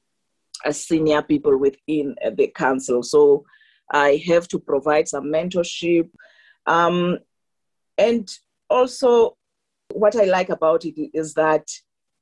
senior 0.72 1.22
people 1.22 1.56
within 1.60 2.16
uh, 2.26 2.32
the 2.36 2.48
council. 2.48 3.04
So 3.04 3.46
I 3.92 4.20
have 4.26 4.48
to 4.48 4.58
provide 4.58 5.08
some 5.08 5.26
mentorship. 5.26 6.10
Um, 6.66 7.20
and 8.00 8.28
also, 8.72 9.38
what 9.94 10.16
I 10.16 10.24
like 10.24 10.50
about 10.50 10.84
it 10.84 10.96
is 11.14 11.36
that 11.36 11.70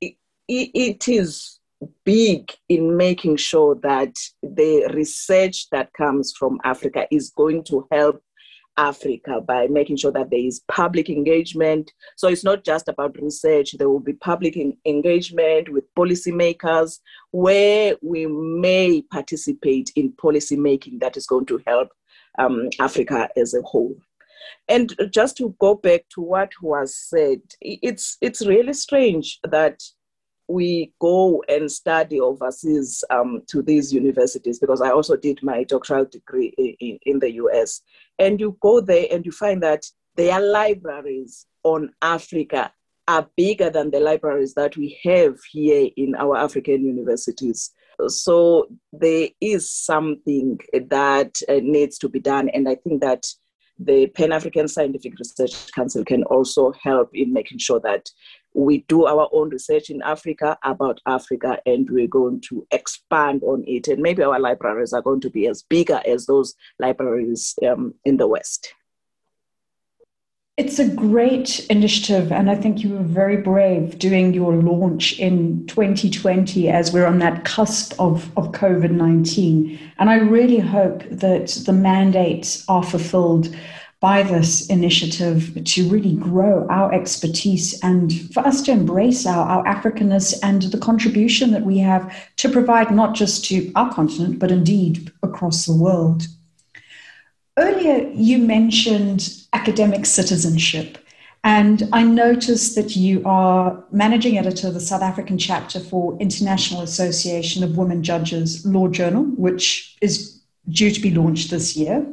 it, 0.01 0.17
it 0.49 1.07
is 1.07 1.61
big 2.03 2.51
in 2.69 2.97
making 2.97 3.37
sure 3.37 3.75
that 3.83 4.15
the 4.41 4.89
research 4.93 5.69
that 5.71 5.91
comes 5.93 6.33
from 6.37 6.59
Africa 6.63 7.07
is 7.11 7.31
going 7.31 7.63
to 7.65 7.87
help 7.91 8.21
Africa 8.77 9.41
by 9.41 9.67
making 9.67 9.97
sure 9.97 10.11
that 10.11 10.29
there 10.29 10.39
is 10.39 10.61
public 10.67 11.09
engagement. 11.09 11.91
So 12.17 12.27
it's 12.27 12.43
not 12.43 12.63
just 12.63 12.87
about 12.87 13.19
research, 13.21 13.75
there 13.77 13.89
will 13.89 13.99
be 13.99 14.13
public 14.13 14.57
engagement 14.85 15.69
with 15.69 15.85
policymakers 15.95 16.99
where 17.31 17.95
we 18.01 18.25
may 18.25 19.01
participate 19.01 19.91
in 19.95 20.11
policymaking 20.13 20.99
that 20.99 21.17
is 21.17 21.25
going 21.25 21.45
to 21.47 21.61
help 21.65 21.89
um, 22.37 22.69
Africa 22.79 23.29
as 23.37 23.53
a 23.53 23.61
whole. 23.61 23.95
And 24.67 24.95
just 25.11 25.37
to 25.37 25.55
go 25.59 25.75
back 25.75 26.05
to 26.15 26.21
what 26.21 26.51
was 26.61 26.95
said, 26.95 27.41
it's, 27.61 28.17
it's 28.21 28.45
really 28.45 28.73
strange 28.73 29.39
that 29.43 29.81
we 30.47 30.93
go 30.99 31.43
and 31.49 31.71
study 31.71 32.19
overseas 32.19 33.03
um, 33.09 33.41
to 33.47 33.61
these 33.61 33.93
universities 33.93 34.59
because 34.59 34.81
I 34.81 34.91
also 34.91 35.15
did 35.15 35.41
my 35.41 35.63
doctoral 35.63 36.05
degree 36.05 36.53
in, 36.57 36.99
in 37.03 37.19
the 37.19 37.33
US. 37.33 37.81
And 38.19 38.39
you 38.39 38.57
go 38.61 38.79
there 38.79 39.07
and 39.11 39.25
you 39.25 39.31
find 39.31 39.61
that 39.63 39.85
their 40.15 40.39
libraries 40.39 41.47
on 41.63 41.91
Africa 42.01 42.71
are 43.07 43.27
bigger 43.35 43.69
than 43.69 43.91
the 43.91 43.99
libraries 43.99 44.53
that 44.55 44.77
we 44.77 44.99
have 45.03 45.37
here 45.51 45.89
in 45.97 46.15
our 46.15 46.37
African 46.37 46.85
universities. 46.85 47.71
So 48.07 48.67
there 48.91 49.29
is 49.39 49.69
something 49.71 50.59
that 50.89 51.39
uh, 51.47 51.59
needs 51.61 51.97
to 51.99 52.09
be 52.09 52.19
done. 52.19 52.49
And 52.49 52.67
I 52.67 52.75
think 52.75 53.01
that 53.01 53.25
the 53.77 54.07
Pan 54.07 54.31
African 54.31 54.67
Scientific 54.67 55.17
Research 55.19 55.71
Council 55.73 56.03
can 56.03 56.23
also 56.23 56.73
help 56.81 57.09
in 57.13 57.33
making 57.33 57.59
sure 57.59 57.79
that 57.81 58.09
we 58.55 58.79
do 58.87 59.05
our 59.05 59.29
own 59.33 59.49
research 59.49 59.89
in 59.89 60.01
Africa 60.01 60.57
about 60.63 61.01
Africa 61.05 61.59
and 61.65 61.89
we're 61.89 62.07
going 62.07 62.41
to 62.41 62.65
expand 62.71 63.43
on 63.43 63.63
it. 63.67 63.87
And 63.87 64.01
maybe 64.01 64.23
our 64.23 64.39
libraries 64.39 64.93
are 64.93 65.01
going 65.01 65.21
to 65.21 65.29
be 65.29 65.47
as 65.47 65.63
bigger 65.63 66.01
as 66.05 66.25
those 66.25 66.55
libraries 66.79 67.53
um, 67.67 67.93
in 68.05 68.17
the 68.17 68.27
West. 68.27 68.73
It's 70.57 70.79
a 70.79 70.87
great 70.87 71.65
initiative, 71.69 72.31
and 72.31 72.49
I 72.49 72.55
think 72.55 72.81
you 72.81 72.93
were 72.93 73.03
very 73.03 73.35
brave 73.35 73.99
doing 73.99 74.33
your 74.33 74.53
launch 74.53 75.19
in 75.19 75.67
2020 75.67 76.69
as 76.69 76.93
we're 76.93 77.05
on 77.05 77.19
that 77.19 77.43
cusp 77.43 77.93
of, 77.99 78.31
of 78.37 78.53
COVID 78.53 78.91
19. 78.91 79.77
And 79.97 80.09
I 80.09 80.15
really 80.15 80.59
hope 80.59 81.03
that 81.09 81.47
the 81.65 81.73
mandates 81.73 82.63
are 82.69 82.83
fulfilled 82.83 83.53
by 84.05 84.21
this 84.21 84.67
initiative 84.67 85.57
to 85.65 85.89
really 85.89 86.13
grow 86.13 86.67
our 86.69 86.93
expertise 86.93 87.79
and 87.81 88.31
for 88.31 88.41
us 88.45 88.61
to 88.61 88.71
embrace 88.71 89.25
our, 89.25 89.47
our 89.47 89.63
Africanness 89.65 90.37
and 90.43 90.61
the 90.61 90.77
contribution 90.77 91.49
that 91.49 91.63
we 91.63 91.79
have 91.79 92.15
to 92.35 92.47
provide 92.47 92.91
not 92.91 93.15
just 93.15 93.43
to 93.45 93.71
our 93.73 93.91
continent, 93.91 94.37
but 94.37 94.51
indeed 94.51 95.11
across 95.23 95.65
the 95.65 95.73
world. 95.73 96.27
Earlier, 97.57 98.07
you 98.13 98.37
mentioned 98.37 99.39
academic 99.53 100.05
citizenship. 100.05 100.99
And 101.43 101.89
I 101.91 102.03
noticed 102.03 102.75
that 102.75 102.95
you 102.95 103.23
are 103.25 103.83
managing 103.91 104.37
editor 104.37 104.67
of 104.67 104.75
the 104.75 104.87
South 104.91 105.01
African 105.01 105.39
chapter 105.39 105.79
for 105.79 106.15
International 106.19 106.81
Association 106.81 107.63
of 107.63 107.75
Women 107.75 108.03
Judges 108.03 108.63
Law 108.67 108.87
Journal, 108.87 109.23
which 109.35 109.97
is 109.99 110.43
due 110.69 110.91
to 110.91 111.01
be 111.01 111.09
launched 111.09 111.49
this 111.49 111.75
year. 111.75 112.05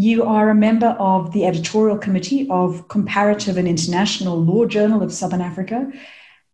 You 0.00 0.22
are 0.22 0.48
a 0.48 0.54
member 0.54 0.94
of 1.00 1.32
the 1.32 1.44
editorial 1.44 1.98
committee 1.98 2.46
of 2.50 2.86
Comparative 2.86 3.56
and 3.56 3.66
International 3.66 4.40
Law 4.40 4.64
Journal 4.64 5.02
of 5.02 5.12
Southern 5.12 5.40
Africa 5.40 5.90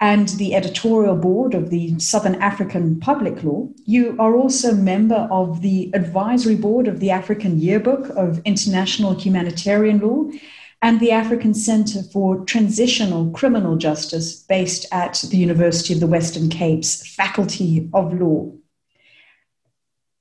and 0.00 0.30
the 0.30 0.54
editorial 0.54 1.14
board 1.14 1.52
of 1.52 1.68
the 1.68 1.98
Southern 1.98 2.36
African 2.36 2.98
Public 3.00 3.44
Law. 3.44 3.68
You 3.84 4.16
are 4.18 4.34
also 4.34 4.74
member 4.74 5.28
of 5.30 5.60
the 5.60 5.90
advisory 5.92 6.56
board 6.56 6.88
of 6.88 7.00
the 7.00 7.10
African 7.10 7.60
Yearbook 7.60 8.08
of 8.16 8.40
International 8.46 9.12
Humanitarian 9.12 9.98
Law 9.98 10.30
and 10.80 10.98
the 10.98 11.10
African 11.10 11.52
Center 11.52 12.02
for 12.02 12.46
Transitional 12.46 13.30
Criminal 13.32 13.76
Justice, 13.76 14.36
based 14.36 14.86
at 14.90 15.22
the 15.30 15.36
University 15.36 15.92
of 15.92 16.00
the 16.00 16.06
Western 16.06 16.48
Cape's 16.48 17.06
Faculty 17.14 17.90
of 17.92 18.18
Law. 18.18 18.50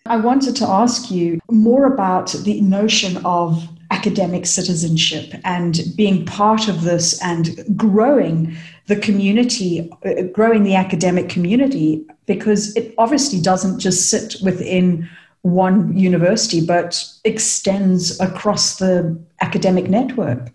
I 0.05 0.17
wanted 0.17 0.57
to 0.57 0.67
ask 0.67 1.09
you 1.09 1.39
more 1.49 1.85
about 1.85 2.33
the 2.43 2.59
notion 2.59 3.23
of 3.25 3.69
academic 3.89 4.45
citizenship 4.45 5.33
and 5.45 5.79
being 5.95 6.25
part 6.25 6.67
of 6.67 6.81
this 6.81 7.21
and 7.21 7.63
growing 7.77 8.53
the 8.87 8.97
community, 8.97 9.89
uh, 10.05 10.23
growing 10.33 10.63
the 10.63 10.75
academic 10.75 11.29
community, 11.29 12.05
because 12.25 12.75
it 12.75 12.93
obviously 12.97 13.39
doesn't 13.39 13.79
just 13.79 14.09
sit 14.09 14.35
within 14.43 15.09
one 15.43 15.97
university, 15.97 16.65
but 16.65 17.01
extends 17.23 18.19
across 18.19 18.79
the 18.79 19.17
academic 19.39 19.89
network. 19.89 20.51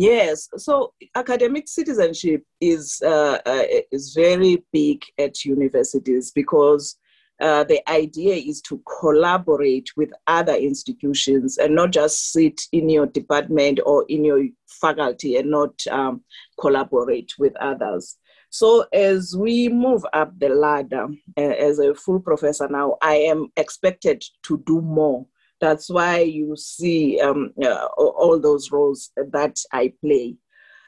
Yes, 0.00 0.48
so 0.56 0.94
academic 1.14 1.68
citizenship 1.68 2.42
is 2.58 3.02
uh, 3.04 3.36
uh, 3.44 3.64
is 3.92 4.14
very 4.14 4.64
big 4.72 5.02
at 5.18 5.44
universities 5.44 6.30
because 6.30 6.96
uh, 7.38 7.64
the 7.64 7.86
idea 7.86 8.34
is 8.34 8.62
to 8.62 8.82
collaborate 9.00 9.90
with 9.98 10.10
other 10.26 10.54
institutions 10.54 11.58
and 11.58 11.74
not 11.74 11.90
just 11.90 12.32
sit 12.32 12.62
in 12.72 12.88
your 12.88 13.08
department 13.08 13.78
or 13.84 14.06
in 14.08 14.24
your 14.24 14.42
faculty 14.68 15.36
and 15.36 15.50
not 15.50 15.74
um, 15.90 16.22
collaborate 16.58 17.34
with 17.38 17.54
others. 17.56 18.16
So 18.48 18.86
as 18.94 19.36
we 19.36 19.68
move 19.68 20.06
up 20.14 20.32
the 20.38 20.48
ladder 20.48 21.08
uh, 21.36 21.40
as 21.42 21.78
a 21.78 21.94
full 21.94 22.20
professor 22.20 22.68
now, 22.68 22.96
I 23.02 23.16
am 23.16 23.48
expected 23.58 24.24
to 24.44 24.62
do 24.66 24.80
more 24.80 25.26
That's 25.60 25.90
why 25.90 26.20
you 26.20 26.56
see 26.56 27.20
um, 27.20 27.52
uh, 27.62 27.86
all 27.96 28.38
those 28.40 28.72
roles 28.72 29.10
that 29.16 29.58
I 29.72 29.92
play. 30.00 30.36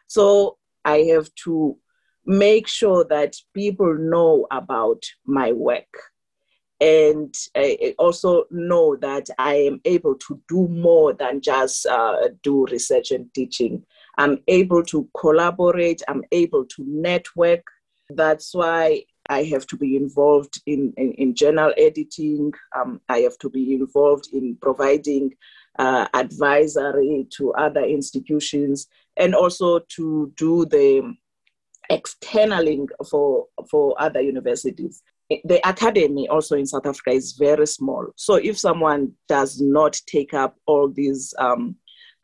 So 0.07 0.59
I 0.85 0.99
have 1.13 1.35
to 1.45 1.77
make 2.25 2.67
sure 2.69 3.05
that 3.11 3.37
people 3.55 3.95
know 3.95 4.47
about 4.51 5.03
my 5.27 5.53
work 5.53 6.13
and 6.83 7.33
I 7.55 7.95
also 7.97 8.45
know 8.51 8.97
that 8.97 9.29
I 9.39 9.55
am 9.55 9.81
able 9.85 10.17
to 10.17 10.41
do 10.49 10.67
more 10.67 11.13
than 11.13 11.41
just 11.41 11.87
uh, 11.87 12.31
do 12.43 12.67
research 12.67 13.13
and 13.13 13.33
teaching. 13.35 13.85
I'm 14.19 14.43
able 14.49 14.83
to 14.87 15.09
collaborate, 15.17 16.03
I'm 16.09 16.25
able 16.33 16.65
to 16.65 16.85
network. 16.85 17.63
That's 18.11 18.53
why 18.53 19.05
I 19.33 19.45
have 19.45 19.67
to 19.69 19.77
be 19.77 19.97
involved 19.97 20.55
in, 20.67 20.93
in, 20.97 21.13
in 21.23 21.35
journal 21.35 21.73
editing, 21.79 22.53
um, 22.77 23.01
I 23.09 23.19
have 23.27 23.39
to 23.39 23.49
be 23.49 23.65
involved 23.75 24.29
in 24.33 24.59
providing 24.61 25.35
uh, 25.79 26.07
advisory 26.13 27.27
to 27.37 27.53
other 27.55 27.85
institutions, 27.97 28.89
and 29.17 29.35
also 29.35 29.69
to 29.97 30.33
do 30.37 30.67
the 30.67 31.15
externaling 31.91 32.87
for, 33.11 33.47
for 33.71 33.85
other 34.07 34.21
universities. 34.21 35.03
The 35.45 35.61
academy 35.67 36.29
also 36.29 36.55
in 36.57 36.67
South 36.67 36.87
Africa 36.87 37.13
is 37.13 37.33
very 37.33 37.67
small. 37.67 38.05
So 38.17 38.35
if 38.35 38.59
someone 38.59 39.13
does 39.29 39.61
not 39.61 39.95
take 40.07 40.35
up 40.35 40.57
all 40.67 40.89
these 40.89 41.35
um, 41.39 41.77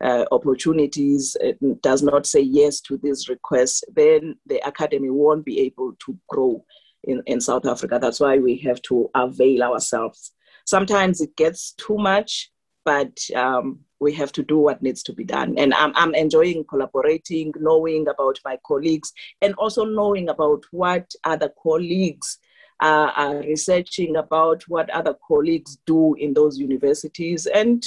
uh, 0.07 0.25
opportunities, 0.31 1.35
does 1.81 2.01
not 2.03 2.27
say 2.27 2.41
yes 2.41 2.81
to 2.81 2.97
these 3.03 3.27
requests, 3.29 3.83
then 3.95 4.35
the 4.45 4.59
academy 4.67 5.09
won't 5.09 5.43
be 5.43 5.59
able 5.61 5.93
to 6.05 6.17
grow 6.29 6.63
in, 7.03 7.23
in 7.25 7.41
South 7.41 7.65
Africa. 7.65 7.99
That's 8.01 8.19
why 8.19 8.37
we 8.37 8.57
have 8.59 8.81
to 8.83 9.09
avail 9.15 9.63
ourselves. 9.63 10.31
Sometimes 10.65 11.21
it 11.21 11.35
gets 11.35 11.71
too 11.73 11.97
much, 11.97 12.51
but 12.85 13.19
um, 13.35 13.79
we 13.99 14.13
have 14.13 14.31
to 14.33 14.43
do 14.43 14.57
what 14.57 14.81
needs 14.81 15.03
to 15.03 15.13
be 15.13 15.23
done. 15.23 15.57
And 15.57 15.73
I'm, 15.73 15.91
I'm 15.95 16.15
enjoying 16.15 16.63
collaborating, 16.63 17.53
knowing 17.59 18.07
about 18.07 18.39
my 18.45 18.57
colleagues, 18.65 19.11
and 19.41 19.53
also 19.55 19.85
knowing 19.85 20.29
about 20.29 20.63
what 20.71 21.11
other 21.23 21.51
colleagues 21.61 22.37
uh, 22.81 23.11
are 23.15 23.37
researching 23.39 24.15
about 24.15 24.63
what 24.67 24.89
other 24.91 25.15
colleagues 25.27 25.77
do 25.85 26.15
in 26.15 26.33
those 26.33 26.57
universities. 26.57 27.45
And 27.45 27.85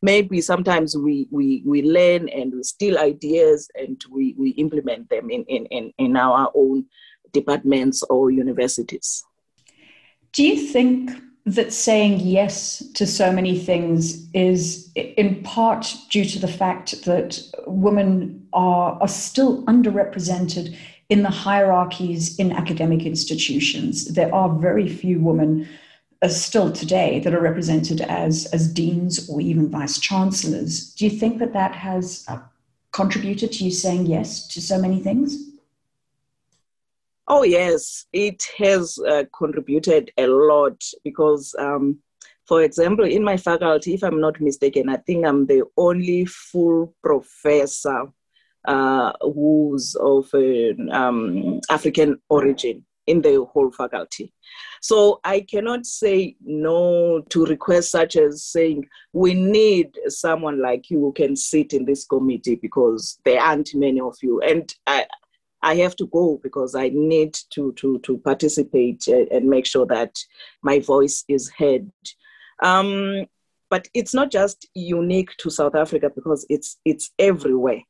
maybe 0.00 0.40
sometimes 0.40 0.96
we, 0.96 1.26
we, 1.30 1.62
we 1.66 1.82
learn 1.82 2.28
and 2.28 2.54
we 2.54 2.62
steal 2.62 2.98
ideas 2.98 3.68
and 3.74 4.02
we, 4.10 4.34
we 4.38 4.50
implement 4.50 5.08
them 5.10 5.30
in, 5.30 5.44
in, 5.44 5.66
in, 5.66 5.92
in 5.98 6.16
our 6.16 6.52
own 6.54 6.84
departments 7.32 8.02
or 8.04 8.30
universities. 8.30 9.24
Do 10.32 10.42
you 10.42 10.56
think 10.56 11.10
that 11.44 11.72
saying 11.72 12.20
yes 12.20 12.82
to 12.94 13.06
so 13.06 13.32
many 13.32 13.58
things 13.58 14.30
is 14.32 14.92
in 14.94 15.42
part 15.42 15.94
due 16.08 16.24
to 16.24 16.38
the 16.38 16.48
fact 16.48 17.04
that 17.04 17.42
women 17.66 18.46
are, 18.52 18.92
are 19.00 19.08
still 19.08 19.64
underrepresented 19.64 20.76
in 21.08 21.22
the 21.22 21.30
hierarchies 21.30 22.38
in 22.38 22.52
academic 22.52 23.04
institutions. 23.04 24.06
There 24.14 24.32
are 24.34 24.48
very 24.48 24.88
few 24.88 25.18
women 25.20 25.68
uh, 26.22 26.28
still 26.28 26.70
today 26.72 27.18
that 27.20 27.34
are 27.34 27.40
represented 27.40 28.00
as, 28.02 28.46
as 28.46 28.72
deans 28.72 29.28
or 29.28 29.40
even 29.40 29.68
vice 29.68 29.98
chancellors. 29.98 30.94
Do 30.94 31.04
you 31.04 31.10
think 31.10 31.38
that 31.40 31.52
that 31.52 31.74
has 31.74 32.24
uh, 32.28 32.38
contributed 32.92 33.52
to 33.52 33.64
you 33.64 33.72
saying 33.72 34.06
yes 34.06 34.46
to 34.48 34.62
so 34.62 34.78
many 34.78 35.00
things? 35.00 35.51
Oh, 37.34 37.44
yes, 37.44 38.04
it 38.12 38.46
has 38.58 38.98
uh, 39.08 39.24
contributed 39.34 40.12
a 40.18 40.26
lot 40.26 40.84
because, 41.02 41.54
um, 41.58 41.98
for 42.46 42.62
example, 42.62 43.06
in 43.06 43.24
my 43.24 43.38
faculty, 43.38 43.94
if 43.94 44.04
I'm 44.04 44.20
not 44.20 44.38
mistaken, 44.38 44.90
I 44.90 44.98
think 44.98 45.24
I'm 45.24 45.46
the 45.46 45.64
only 45.78 46.26
full 46.26 46.94
professor 47.02 48.12
uh, 48.68 49.12
who's 49.22 49.94
of 49.94 50.28
um, 50.90 51.60
African 51.70 52.20
origin 52.28 52.84
in 53.06 53.22
the 53.22 53.42
whole 53.50 53.72
faculty. 53.72 54.34
So 54.82 55.20
I 55.24 55.40
cannot 55.40 55.86
say 55.86 56.36
no 56.42 57.22
to 57.30 57.46
requests 57.46 57.92
such 57.92 58.16
as 58.16 58.44
saying, 58.44 58.86
we 59.14 59.32
need 59.32 59.96
someone 60.08 60.60
like 60.60 60.90
you 60.90 61.00
who 61.00 61.12
can 61.12 61.34
sit 61.34 61.72
in 61.72 61.86
this 61.86 62.04
committee 62.04 62.56
because 62.56 63.18
there 63.24 63.40
aren't 63.40 63.74
many 63.74 64.02
of 64.02 64.16
you. 64.20 64.42
And 64.42 64.72
I, 64.86 65.06
I 65.62 65.76
have 65.76 65.96
to 65.96 66.06
go 66.06 66.40
because 66.42 66.74
I 66.74 66.90
need 66.92 67.34
to, 67.50 67.72
to, 67.74 67.98
to 68.00 68.18
participate 68.18 69.06
and 69.06 69.48
make 69.48 69.66
sure 69.66 69.86
that 69.86 70.16
my 70.62 70.80
voice 70.80 71.24
is 71.28 71.50
heard. 71.50 71.90
Um, 72.62 73.26
but 73.70 73.88
it's 73.94 74.12
not 74.12 74.30
just 74.30 74.68
unique 74.74 75.36
to 75.38 75.50
South 75.50 75.74
Africa 75.74 76.10
because 76.14 76.44
it's, 76.48 76.78
it's 76.84 77.10
everywhere 77.18 77.82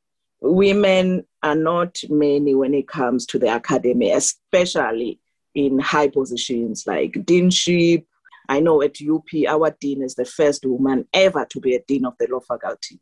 women 0.43 1.25
are 1.43 1.55
not 1.55 1.99
many 2.11 2.55
when 2.55 2.75
it 2.75 2.89
comes 2.89 3.25
to 3.27 3.39
the 3.39 3.55
academy, 3.55 4.11
especially 4.11 5.21
in 5.55 5.79
high 5.79 6.09
positions 6.09 6.85
like 6.87 7.13
deanship. 7.13 8.05
I 8.49 8.59
know 8.59 8.83
at 8.83 8.97
UP, 9.01 9.29
our 9.49 9.75
dean 9.81 10.03
is 10.03 10.17
the 10.17 10.25
first 10.25 10.67
woman 10.67 11.07
ever 11.15 11.47
to 11.51 11.61
be 11.61 11.77
a 11.77 11.83
dean 11.87 12.05
of 12.05 12.15
the 12.19 12.27
law 12.29 12.41
faculty. 12.41 13.01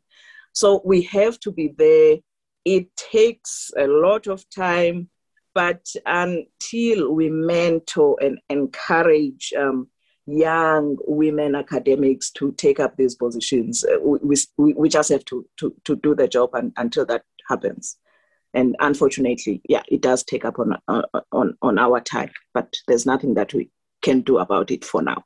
So 0.53 0.81
we 0.85 1.01
have 1.03 1.39
to 1.41 1.51
be 1.51 1.73
there. 1.75 2.17
It 2.65 2.95
takes 2.95 3.71
a 3.77 3.87
lot 3.87 4.27
of 4.27 4.47
time, 4.49 5.09
but 5.53 5.85
until 6.05 7.13
we 7.13 7.29
mentor 7.29 8.17
and 8.21 8.39
encourage 8.49 9.53
um, 9.57 9.87
young 10.27 10.97
women 11.07 11.55
academics 11.55 12.31
to 12.31 12.51
take 12.53 12.79
up 12.79 12.95
these 12.97 13.15
positions. 13.15 13.83
Uh, 13.83 13.99
we, 13.99 14.35
we, 14.57 14.73
we, 14.73 14.89
just 14.89 15.09
have 15.09 15.25
to, 15.25 15.45
to, 15.57 15.73
to 15.85 15.95
do 15.97 16.15
the 16.15 16.27
job 16.27 16.51
and, 16.53 16.71
until 16.77 17.05
that 17.05 17.23
happens. 17.49 17.97
And 18.53 18.75
unfortunately, 18.79 19.61
yeah, 19.67 19.83
it 19.87 20.01
does 20.01 20.23
take 20.23 20.45
up 20.45 20.59
on, 20.59 20.77
uh, 20.87 21.01
on, 21.31 21.57
on 21.61 21.79
our 21.79 22.01
time, 22.01 22.31
but 22.53 22.75
there's 22.87 23.05
nothing 23.05 23.33
that 23.35 23.53
we 23.53 23.69
can 24.01 24.21
do 24.21 24.39
about 24.39 24.71
it 24.71 24.83
for 24.83 25.01
now. 25.01 25.23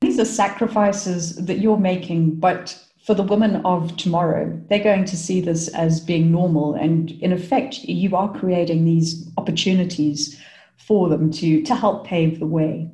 These 0.00 0.18
are 0.18 0.24
sacrifices 0.24 1.36
that 1.36 1.58
you're 1.58 1.76
making, 1.76 2.36
but 2.36 2.82
for 3.10 3.14
the 3.16 3.22
women 3.24 3.56
of 3.66 3.96
tomorrow, 3.96 4.56
they're 4.68 4.84
going 4.84 5.04
to 5.04 5.16
see 5.16 5.40
this 5.40 5.66
as 5.74 5.98
being 5.98 6.30
normal. 6.30 6.74
And 6.74 7.10
in 7.10 7.32
effect, 7.32 7.78
you 7.82 8.14
are 8.14 8.32
creating 8.32 8.84
these 8.84 9.28
opportunities 9.36 10.40
for 10.76 11.08
them 11.08 11.32
to, 11.32 11.60
to 11.60 11.74
help 11.74 12.06
pave 12.06 12.38
the 12.38 12.46
way. 12.46 12.88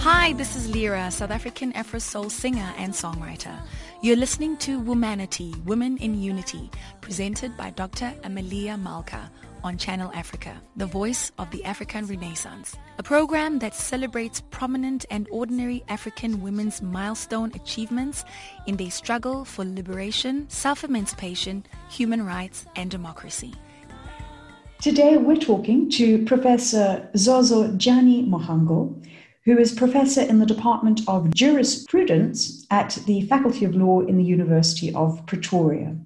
Hi, 0.00 0.34
this 0.34 0.54
is 0.54 0.68
Lyra, 0.68 1.10
South 1.10 1.30
African 1.30 1.72
Afro 1.72 1.98
Soul 1.98 2.28
singer 2.28 2.74
and 2.76 2.92
songwriter. 2.92 3.58
You're 4.02 4.16
listening 4.16 4.58
to 4.58 4.78
Womanity, 4.78 5.56
Women 5.64 5.96
in 5.96 6.20
Unity, 6.20 6.70
presented 7.00 7.56
by 7.56 7.70
Dr. 7.70 8.12
Amelia 8.22 8.76
Malka 8.76 9.30
on 9.62 9.78
Channel 9.78 10.10
Africa, 10.14 10.60
the 10.76 10.86
voice 10.86 11.32
of 11.38 11.50
the 11.50 11.64
African 11.64 12.06
Renaissance, 12.06 12.76
a 12.98 13.02
program 13.02 13.58
that 13.60 13.74
celebrates 13.74 14.42
prominent 14.50 15.04
and 15.10 15.28
ordinary 15.30 15.84
African 15.88 16.40
women's 16.40 16.82
milestone 16.82 17.52
achievements 17.54 18.24
in 18.66 18.76
their 18.76 18.90
struggle 18.90 19.44
for 19.44 19.64
liberation, 19.64 20.48
self-emancipation, 20.48 21.64
human 21.90 22.24
rights, 22.24 22.66
and 22.76 22.90
democracy. 22.90 23.54
Today 24.80 25.16
we're 25.16 25.36
talking 25.36 25.90
to 25.90 26.24
Professor 26.24 27.08
Zozo 27.16 27.68
Dyani 27.68 28.28
Mhango 28.28 29.02
who 29.46 29.56
is 29.56 29.72
professor 29.72 30.22
in 30.22 30.40
the 30.40 30.44
Department 30.44 31.00
of 31.06 31.32
Jurisprudence 31.32 32.66
at 32.72 32.98
the 33.06 33.22
Faculty 33.22 33.64
of 33.64 33.76
Law 33.76 34.00
in 34.00 34.18
the 34.18 34.24
University 34.24 34.92
of 34.92 35.24
Pretoria. 35.26 35.96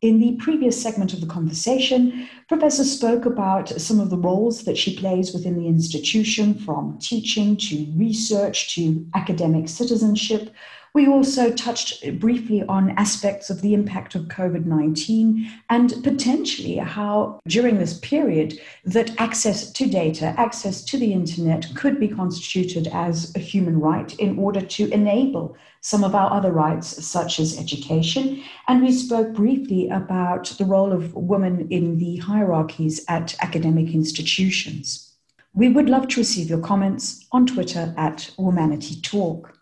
In 0.00 0.20
the 0.20 0.36
previous 0.36 0.80
segment 0.80 1.12
of 1.12 1.20
the 1.20 1.26
conversation, 1.26 2.28
Professor 2.46 2.84
spoke 2.84 3.26
about 3.26 3.68
some 3.80 3.98
of 3.98 4.10
the 4.10 4.16
roles 4.16 4.62
that 4.62 4.78
she 4.78 4.96
plays 4.96 5.34
within 5.34 5.56
the 5.56 5.66
institution, 5.66 6.54
from 6.54 6.98
teaching 7.00 7.56
to 7.56 7.92
research 7.96 8.72
to 8.76 9.04
academic 9.16 9.68
citizenship, 9.68 10.54
we 10.98 11.06
also 11.06 11.52
touched 11.52 12.18
briefly 12.18 12.64
on 12.64 12.90
aspects 12.98 13.50
of 13.50 13.60
the 13.60 13.72
impact 13.72 14.16
of 14.16 14.22
COVID 14.22 14.66
19 14.66 15.48
and 15.70 15.94
potentially 16.02 16.74
how, 16.78 17.38
during 17.46 17.78
this 17.78 18.00
period, 18.00 18.58
that 18.84 19.12
access 19.16 19.70
to 19.70 19.86
data, 19.86 20.34
access 20.36 20.82
to 20.86 20.98
the 20.98 21.12
internet 21.12 21.68
could 21.76 22.00
be 22.00 22.08
constituted 22.08 22.88
as 22.88 23.32
a 23.36 23.38
human 23.38 23.78
right 23.78 24.12
in 24.18 24.40
order 24.40 24.60
to 24.60 24.90
enable 24.90 25.56
some 25.82 26.02
of 26.02 26.16
our 26.16 26.32
other 26.32 26.50
rights, 26.50 27.06
such 27.06 27.38
as 27.38 27.60
education. 27.60 28.42
And 28.66 28.82
we 28.82 28.90
spoke 28.90 29.34
briefly 29.34 29.88
about 29.90 30.46
the 30.58 30.64
role 30.64 30.92
of 30.92 31.14
women 31.14 31.68
in 31.70 31.98
the 31.98 32.16
hierarchies 32.16 33.04
at 33.06 33.36
academic 33.40 33.94
institutions. 33.94 35.14
We 35.54 35.68
would 35.68 35.88
love 35.88 36.08
to 36.08 36.20
receive 36.20 36.50
your 36.50 36.60
comments 36.60 37.24
on 37.30 37.46
Twitter 37.46 37.94
at 37.96 38.32
Womanity 38.36 39.00
Talk. 39.00 39.57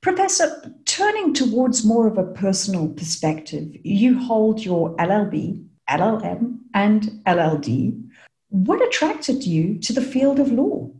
Professor, 0.00 0.72
turning 0.84 1.34
towards 1.34 1.84
more 1.84 2.06
of 2.06 2.18
a 2.18 2.24
personal 2.24 2.88
perspective, 2.88 3.68
you 3.82 4.18
hold 4.18 4.64
your 4.64 4.94
LLB, 4.96 5.66
LLM, 5.90 6.58
and 6.72 7.02
LLD. 7.26 8.08
What 8.50 8.80
attracted 8.86 9.44
you 9.44 9.78
to 9.80 9.92
the 9.92 10.00
field 10.00 10.38
of 10.38 10.52
law? 10.52 10.90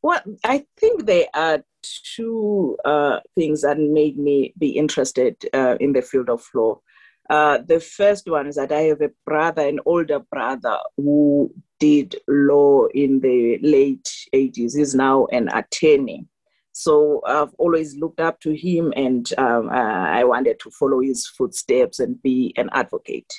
Well, 0.00 0.20
I 0.44 0.64
think 0.78 1.04
there 1.04 1.26
are 1.34 1.62
two 1.82 2.76
uh, 2.84 3.20
things 3.34 3.62
that 3.62 3.78
made 3.78 4.18
me 4.18 4.54
be 4.58 4.70
interested 4.70 5.36
uh, 5.52 5.76
in 5.78 5.92
the 5.92 6.02
field 6.02 6.30
of 6.30 6.48
law. 6.54 6.80
Uh, 7.28 7.58
the 7.66 7.80
first 7.80 8.28
one 8.28 8.46
is 8.46 8.56
that 8.56 8.72
I 8.72 8.82
have 8.82 9.00
a 9.00 9.10
brother, 9.26 9.66
an 9.66 9.80
older 9.86 10.20
brother, 10.20 10.78
who 10.96 11.52
did 11.80 12.16
law 12.28 12.86
in 12.94 13.20
the 13.20 13.58
late 13.62 14.08
80s. 14.34 14.76
He's 14.76 14.94
now 14.94 15.26
an 15.26 15.48
attorney. 15.48 16.26
So 16.74 17.22
I've 17.24 17.54
always 17.58 17.96
looked 17.96 18.18
up 18.18 18.40
to 18.40 18.52
him 18.52 18.92
and 18.96 19.32
um, 19.38 19.68
uh, 19.68 20.08
I 20.18 20.24
wanted 20.24 20.58
to 20.60 20.70
follow 20.70 21.00
his 21.00 21.24
footsteps 21.24 22.00
and 22.00 22.20
be 22.20 22.52
an 22.56 22.68
advocate. 22.72 23.32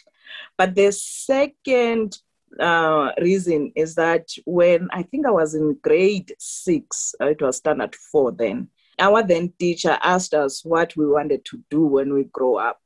But 0.58 0.74
the 0.74 0.92
second 0.94 2.18
uh, 2.58 3.12
reason 3.22 3.74
is 3.76 3.94
that 3.96 4.30
when 4.46 4.88
I 4.92 5.04
think 5.04 5.26
I 5.28 5.32
was 5.32 5.54
in 5.54 5.78
grade 5.84 6.34
six, 6.40 7.14
uh, 7.20 7.26
it 7.26 7.42
was 7.42 7.58
standard 7.58 7.94
four 7.94 8.32
then, 8.32 8.70
our 9.00 9.22
then 9.22 9.52
teacher 9.60 9.98
asked 10.02 10.34
us 10.34 10.64
what 10.64 10.96
we 10.96 11.06
wanted 11.06 11.44
to 11.46 11.62
do 11.70 11.86
when 11.86 12.14
we 12.14 12.24
grow 12.24 12.56
up. 12.56 12.80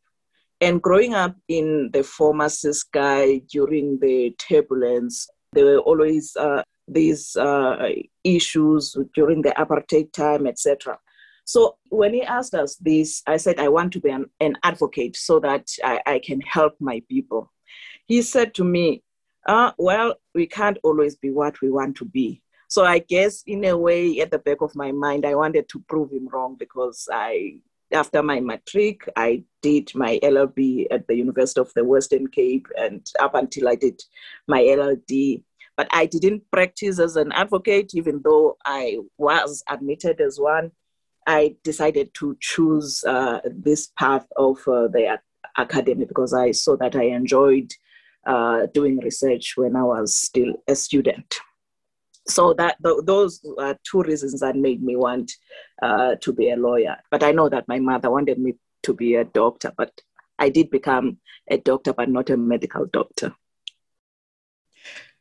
And 0.61 0.81
growing 0.81 1.13
up 1.13 1.35
in 1.47 1.91
the 1.93 2.01
former 2.03 2.47
Ciskei 2.47 3.47
during 3.47 3.99
the 3.99 4.31
turbulence, 4.39 5.29
there 5.53 5.65
were 5.65 5.79
always 5.79 6.35
uh, 6.35 6.63
these 6.87 7.35
uh, 7.35 7.89
issues 8.23 8.97
during 9.13 9.41
the 9.41 9.51
apartheid 9.51 10.11
time, 10.13 10.47
etc. 10.47 10.97
So 11.45 11.77
when 11.89 12.13
he 12.13 12.21
asked 12.21 12.53
us 12.53 12.75
this, 12.75 13.23
I 13.25 13.37
said, 13.37 13.59
I 13.59 13.69
want 13.69 13.93
to 13.93 13.99
be 13.99 14.11
an, 14.11 14.25
an 14.39 14.57
advocate 14.63 15.15
so 15.15 15.39
that 15.39 15.67
I, 15.83 15.99
I, 16.05 16.19
can 16.19 16.41
help 16.41 16.75
my 16.79 17.01
people. 17.09 17.51
He 18.05 18.21
said 18.21 18.53
to 18.55 18.63
me, 18.63 19.03
uh, 19.47 19.71
Well, 19.77 20.15
we 20.35 20.45
can't 20.45 20.77
always 20.83 21.15
be 21.15 21.31
what 21.31 21.59
we 21.61 21.71
want 21.71 21.97
to 21.97 22.05
be. 22.05 22.43
So 22.67 22.85
I 22.85 22.99
guess, 22.99 23.41
in 23.47 23.65
a 23.65 23.75
way, 23.75 24.19
at 24.19 24.29
the 24.29 24.37
back 24.37 24.61
of 24.61 24.75
my 24.75 24.91
mind, 24.91 25.25
I 25.25 25.33
wanted 25.33 25.67
to 25.69 25.79
prove 25.89 26.11
him 26.11 26.27
wrong 26.31 26.55
because 26.59 27.07
I, 27.11 27.61
after 27.91 28.21
my 28.23 28.39
matric, 28.39 29.01
I 29.15 29.43
did 29.61 29.93
my 29.95 30.19
LLB 30.23 30.87
at 30.91 31.07
the 31.07 31.15
University 31.15 31.61
of 31.61 31.73
the 31.73 31.83
Western 31.83 32.27
Cape, 32.27 32.67
and 32.77 33.05
up 33.19 33.35
until 33.35 33.67
I 33.67 33.75
did 33.75 34.01
my 34.47 34.61
LLD, 34.61 35.43
but 35.75 35.87
I 35.91 36.05
didn't 36.05 36.43
practice 36.51 36.99
as 36.99 37.15
an 37.15 37.31
advocate, 37.31 37.91
even 37.93 38.21
though 38.23 38.57
I 38.65 38.97
was 39.17 39.63
admitted 39.69 40.21
as 40.21 40.39
one. 40.39 40.71
I 41.27 41.55
decided 41.63 42.13
to 42.15 42.37
choose 42.39 43.03
uh, 43.03 43.39
this 43.45 43.91
path 43.97 44.25
of 44.37 44.57
uh, 44.67 44.87
the 44.87 45.19
academy 45.57 46.05
because 46.05 46.33
I 46.33 46.51
saw 46.51 46.75
that 46.77 46.95
I 46.95 47.03
enjoyed 47.03 47.71
uh, 48.25 48.67
doing 48.73 48.97
research 48.99 49.53
when 49.55 49.75
I 49.75 49.83
was 49.83 50.15
still 50.15 50.53
a 50.67 50.75
student. 50.75 51.39
So 52.29 52.53
that 52.53 52.77
th- 52.83 53.03
those 53.03 53.41
are 53.57 53.77
two 53.83 54.01
reasons 54.01 54.39
that 54.39 54.55
made 54.55 54.81
me 54.83 54.95
want 54.95 55.31
uh, 55.81 56.15
to 56.21 56.33
be 56.33 56.51
a 56.51 56.55
lawyer. 56.55 56.97
But 57.11 57.23
I 57.23 57.31
know 57.31 57.49
that 57.49 57.67
my 57.67 57.79
mother 57.79 58.09
wanted 58.09 58.39
me 58.39 58.55
to 58.83 58.93
be 58.93 59.15
a 59.15 59.25
doctor, 59.25 59.73
but 59.77 59.91
I 60.37 60.49
did 60.49 60.69
become 60.69 61.17
a 61.49 61.57
doctor, 61.57 61.93
but 61.93 62.09
not 62.09 62.29
a 62.29 62.37
medical 62.37 62.85
doctor. 62.85 63.35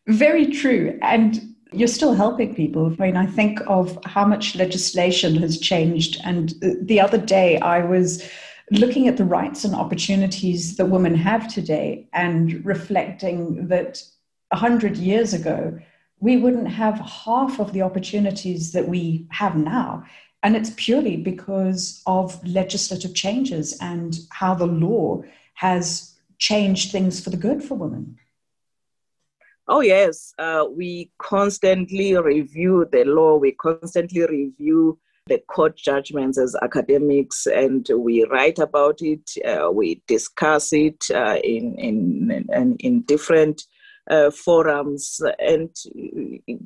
Very 0.06 0.46
true. 0.46 0.98
And 1.02 1.54
you're 1.72 1.88
still 1.88 2.14
helping 2.14 2.54
people. 2.54 2.86
I 2.98 3.06
mean, 3.06 3.16
I 3.16 3.26
think 3.26 3.60
of 3.66 3.98
how 4.04 4.24
much 4.24 4.56
legislation 4.56 5.36
has 5.36 5.58
changed. 5.58 6.18
And 6.24 6.54
the 6.82 7.00
other 7.00 7.18
day, 7.18 7.58
I 7.58 7.84
was 7.84 8.26
looking 8.70 9.08
at 9.08 9.16
the 9.16 9.24
rights 9.24 9.64
and 9.64 9.74
opportunities 9.74 10.76
that 10.76 10.86
women 10.86 11.14
have 11.14 11.52
today 11.52 12.08
and 12.12 12.64
reflecting 12.64 13.68
that 13.68 14.02
100 14.50 14.96
years 14.96 15.34
ago, 15.34 15.78
we 16.20 16.36
wouldn't 16.36 16.68
have 16.68 16.98
half 16.98 17.60
of 17.60 17.72
the 17.72 17.82
opportunities 17.82 18.72
that 18.72 18.88
we 18.88 19.26
have 19.30 19.56
now. 19.56 20.04
And 20.42 20.56
it's 20.56 20.72
purely 20.76 21.16
because 21.16 22.02
of 22.06 22.44
legislative 22.46 23.14
changes 23.14 23.76
and 23.80 24.18
how 24.30 24.54
the 24.54 24.66
law 24.66 25.22
has 25.54 26.14
changed 26.38 26.92
things 26.92 27.22
for 27.22 27.30
the 27.30 27.36
good 27.36 27.62
for 27.62 27.74
women. 27.74 28.18
Oh, 29.66 29.80
yes. 29.80 30.32
Uh, 30.38 30.66
we 30.70 31.10
constantly 31.18 32.16
review 32.16 32.86
the 32.90 33.04
law, 33.04 33.36
we 33.36 33.52
constantly 33.52 34.24
review 34.24 34.98
the 35.26 35.38
court 35.46 35.76
judgments 35.76 36.38
as 36.38 36.56
academics, 36.62 37.46
and 37.46 37.86
we 37.94 38.24
write 38.24 38.58
about 38.58 39.02
it, 39.02 39.30
uh, 39.44 39.70
we 39.70 40.00
discuss 40.06 40.72
it 40.72 41.04
uh, 41.14 41.36
in, 41.44 41.74
in, 41.74 42.46
in, 42.50 42.76
in 42.76 43.02
different 43.02 43.64
uh, 44.10 44.30
forums, 44.30 45.20
and 45.38 45.70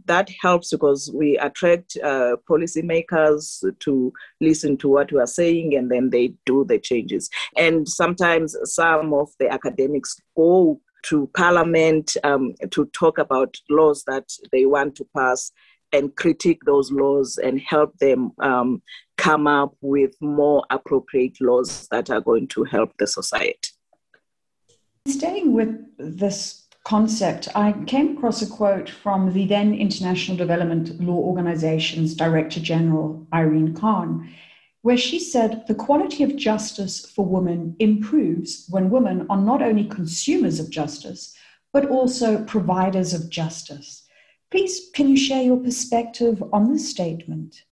that 0.06 0.30
helps 0.40 0.70
because 0.70 1.10
we 1.14 1.36
attract 1.38 1.96
uh, 2.02 2.36
policymakers 2.48 3.62
to 3.80 4.12
listen 4.40 4.76
to 4.78 4.88
what 4.88 5.12
we 5.12 5.18
are 5.18 5.26
saying, 5.26 5.74
and 5.74 5.90
then 5.90 6.10
they 6.10 6.34
do 6.46 6.64
the 6.64 6.78
changes. 6.78 7.28
And 7.56 7.88
sometimes 7.88 8.56
some 8.64 9.12
of 9.12 9.30
the 9.38 9.48
academics 9.52 10.16
go 10.36 10.80
to 11.04 11.28
Parliament 11.34 12.16
um, 12.24 12.54
to 12.70 12.86
talk 12.86 13.18
about 13.18 13.56
laws 13.68 14.04
that 14.06 14.28
they 14.52 14.66
want 14.66 14.94
to 14.96 15.06
pass 15.16 15.50
and 15.92 16.14
critique 16.16 16.60
those 16.64 16.90
laws 16.90 17.38
and 17.38 17.60
help 17.60 17.96
them 17.98 18.32
um, 18.38 18.82
come 19.18 19.46
up 19.46 19.74
with 19.80 20.14
more 20.20 20.64
appropriate 20.70 21.36
laws 21.40 21.86
that 21.90 22.08
are 22.10 22.20
going 22.20 22.48
to 22.48 22.64
help 22.64 22.92
the 22.98 23.06
society. 23.06 23.68
Staying 25.06 25.52
with 25.52 25.76
this 25.98 26.61
concept, 26.84 27.48
I 27.54 27.72
came 27.86 28.16
across 28.16 28.42
a 28.42 28.46
quote 28.46 28.90
from 28.90 29.32
the 29.32 29.46
then 29.46 29.74
International 29.74 30.36
Development 30.36 31.00
Law 31.00 31.18
Organization's 31.18 32.14
Director 32.14 32.60
General, 32.60 33.26
Irene 33.32 33.74
Khan 33.74 34.28
where 34.82 34.96
she 34.96 35.18
said 35.18 35.64
the 35.68 35.74
quality 35.74 36.24
of 36.24 36.36
justice 36.36 37.06
for 37.06 37.24
women 37.24 37.76
improves 37.78 38.66
when 38.68 38.90
women 38.90 39.26
are 39.30 39.40
not 39.40 39.62
only 39.62 39.84
consumers 39.84 40.58
of 40.58 40.70
justice, 40.70 41.34
but 41.72 41.88
also 41.88 42.44
providers 42.44 43.14
of 43.14 43.30
justice. 43.30 44.04
Please, 44.50 44.90
can 44.92 45.08
you 45.08 45.16
share 45.16 45.42
your 45.42 45.56
perspective 45.56 46.42
on 46.52 46.72
this 46.72 46.90
statement? 46.90 47.62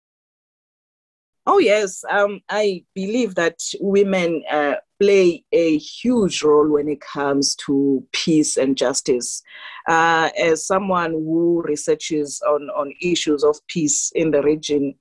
Oh, 1.47 1.59
yes. 1.59 2.05
Um, 2.09 2.41
I 2.49 2.85
believe 2.95 3.35
that 3.35 3.61
women 3.81 4.45
uh, 4.51 4.77
play 5.01 5.45
a 5.53 5.79
huge 5.79 6.43
role 6.43 6.69
when 6.69 6.89
it 6.89 7.01
comes 7.01 7.55
to 7.57 8.07
peace 8.13 8.57
and 8.57 8.77
justice. 8.77 9.43
Uh, 9.89 10.29
as 10.39 10.67
someone 10.67 11.13
who 11.13 11.63
researches 11.65 12.43
on, 12.47 12.69
on 12.77 12.93
issues 13.01 13.43
of 13.43 13.59
peace 13.67 14.13
in 14.15 14.31
the 14.31 14.43
region, 14.43 14.95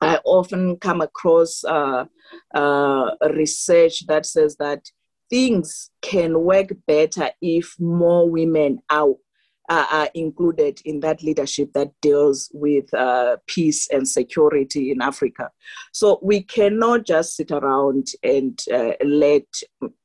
I 0.00 0.18
often 0.24 0.76
come 0.78 1.00
across 1.00 1.64
uh, 1.64 2.06
uh, 2.54 3.10
research 3.34 4.06
that 4.06 4.26
says 4.26 4.56
that 4.56 4.90
things 5.30 5.90
can 6.02 6.40
work 6.40 6.68
better 6.86 7.30
if 7.40 7.74
more 7.80 8.28
women 8.28 8.78
are, 8.90 9.14
are 9.68 10.08
included 10.14 10.80
in 10.84 11.00
that 11.00 11.22
leadership 11.22 11.72
that 11.72 11.92
deals 12.00 12.50
with 12.52 12.92
uh, 12.94 13.36
peace 13.46 13.88
and 13.90 14.08
security 14.08 14.90
in 14.90 15.00
Africa. 15.00 15.50
So 15.92 16.18
we 16.22 16.42
cannot 16.42 17.06
just 17.06 17.36
sit 17.36 17.50
around 17.50 18.08
and 18.22 18.60
uh, 18.72 18.92
let 19.04 19.46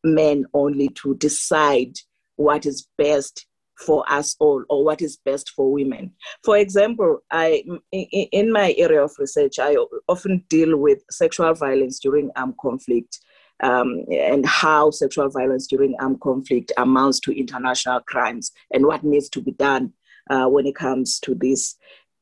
men 0.03 0.45
only 0.53 0.89
to 0.89 1.15
decide 1.15 1.97
what 2.35 2.65
is 2.65 2.87
best 2.97 3.47
for 3.77 4.03
us 4.11 4.35
all 4.39 4.63
or 4.69 4.83
what 4.83 5.01
is 5.01 5.17
best 5.17 5.51
for 5.51 5.71
women. 5.71 6.11
For 6.43 6.57
example, 6.57 7.19
I 7.31 7.63
in 7.91 8.51
my 8.51 8.73
area 8.77 9.03
of 9.03 9.11
research, 9.19 9.59
I 9.59 9.75
often 10.07 10.43
deal 10.49 10.77
with 10.77 10.99
sexual 11.11 11.53
violence 11.53 11.99
during 11.99 12.31
armed 12.35 12.57
conflict. 12.59 13.19
Um, 13.63 14.05
and 14.11 14.45
how 14.45 14.91
sexual 14.91 15.29
violence 15.29 15.65
during 15.65 15.95
armed 15.99 16.21
conflict 16.21 16.71
amounts 16.77 17.19
to 17.21 17.31
international 17.31 18.01
crimes 18.01 18.51
and 18.71 18.85
what 18.85 19.03
needs 19.03 19.29
to 19.29 19.41
be 19.41 19.51
done 19.53 19.93
uh, 20.29 20.45
when 20.45 20.67
it 20.67 20.75
comes 20.75 21.19
to 21.21 21.33
this. 21.33 21.75